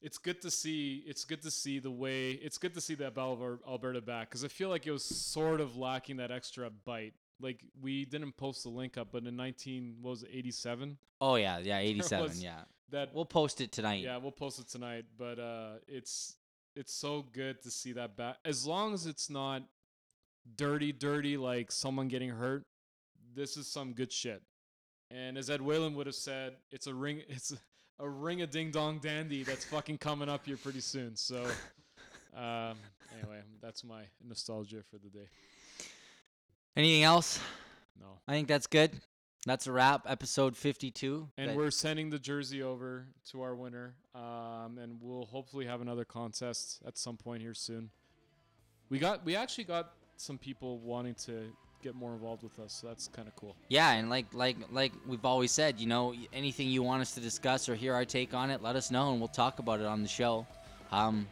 [0.00, 1.04] it's good to see.
[1.06, 2.30] It's good to see the way.
[2.30, 5.04] It's good to see that Battle of Alberta back because I feel like it was
[5.04, 7.12] sort of lacking that extra bite.
[7.38, 11.36] Like we didn't post the link up, but in 19 what was it 87, Oh
[11.36, 12.62] yeah, yeah, eighty seven, yeah.
[12.90, 14.02] That We'll post it tonight.
[14.02, 15.04] yeah, we'll post it tonight.
[15.18, 16.36] But uh, it's
[16.76, 18.36] it's so good to see that back.
[18.44, 19.62] As long as it's not
[20.56, 22.64] dirty, dirty like someone getting hurt.
[23.34, 24.42] This is some good shit.
[25.10, 27.22] And as Ed Whalen would have said, it's a ring.
[27.28, 27.56] It's a,
[28.04, 31.16] a ring a ding dong dandy that's fucking coming up here pretty soon.
[31.16, 31.46] So.
[32.32, 32.76] Um,
[33.18, 35.26] anyway, that's my nostalgia for the day.
[36.76, 37.40] Anything else?
[38.00, 38.20] No.
[38.28, 38.92] I think that's good.
[39.46, 40.02] That's a wrap.
[40.06, 41.28] Episode 52.
[41.38, 43.94] And That- we're sending the jersey over to our winner.
[44.14, 47.90] Um, and we'll hopefully have another contest at some point here soon.
[48.90, 52.88] We got we actually got some people wanting to get more involved with us, so
[52.88, 53.56] that's kind of cool.
[53.68, 57.20] Yeah, and like like like we've always said, you know, anything you want us to
[57.20, 59.86] discuss or hear our take on it, let us know and we'll talk about it
[59.86, 60.46] on the show.
[60.90, 61.28] Um,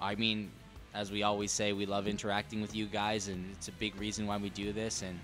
[0.00, 0.50] I mean,
[0.92, 4.26] as we always say, we love interacting with you guys, and it's a big reason
[4.26, 5.18] why we do this, and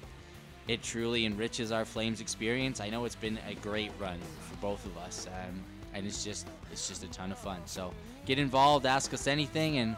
[0.68, 2.80] it truly enriches our Flames experience.
[2.80, 5.62] I know it's been a great run for both of us, um,
[5.94, 7.60] and it's just it's just a ton of fun.
[7.66, 7.92] So
[8.24, 9.96] get involved, ask us anything, and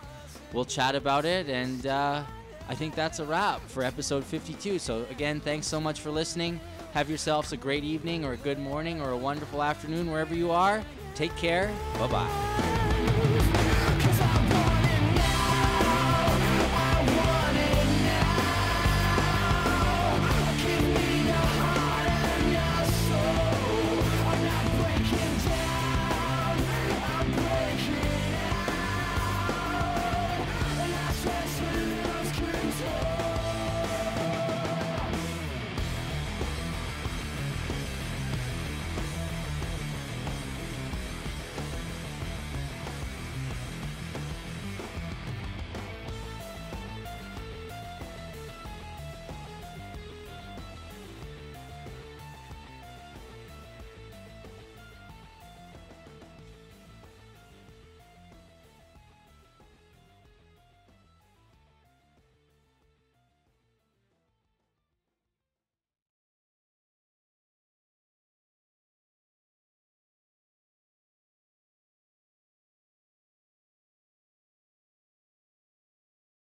[0.52, 1.48] we'll chat about it.
[1.48, 2.22] And uh,
[2.68, 4.78] I think that's a wrap for episode 52.
[4.78, 6.60] So again, thanks so much for listening.
[6.92, 10.50] Have yourselves a great evening, or a good morning, or a wonderful afternoon wherever you
[10.50, 10.82] are.
[11.14, 11.72] Take care.
[11.98, 12.67] Bye bye.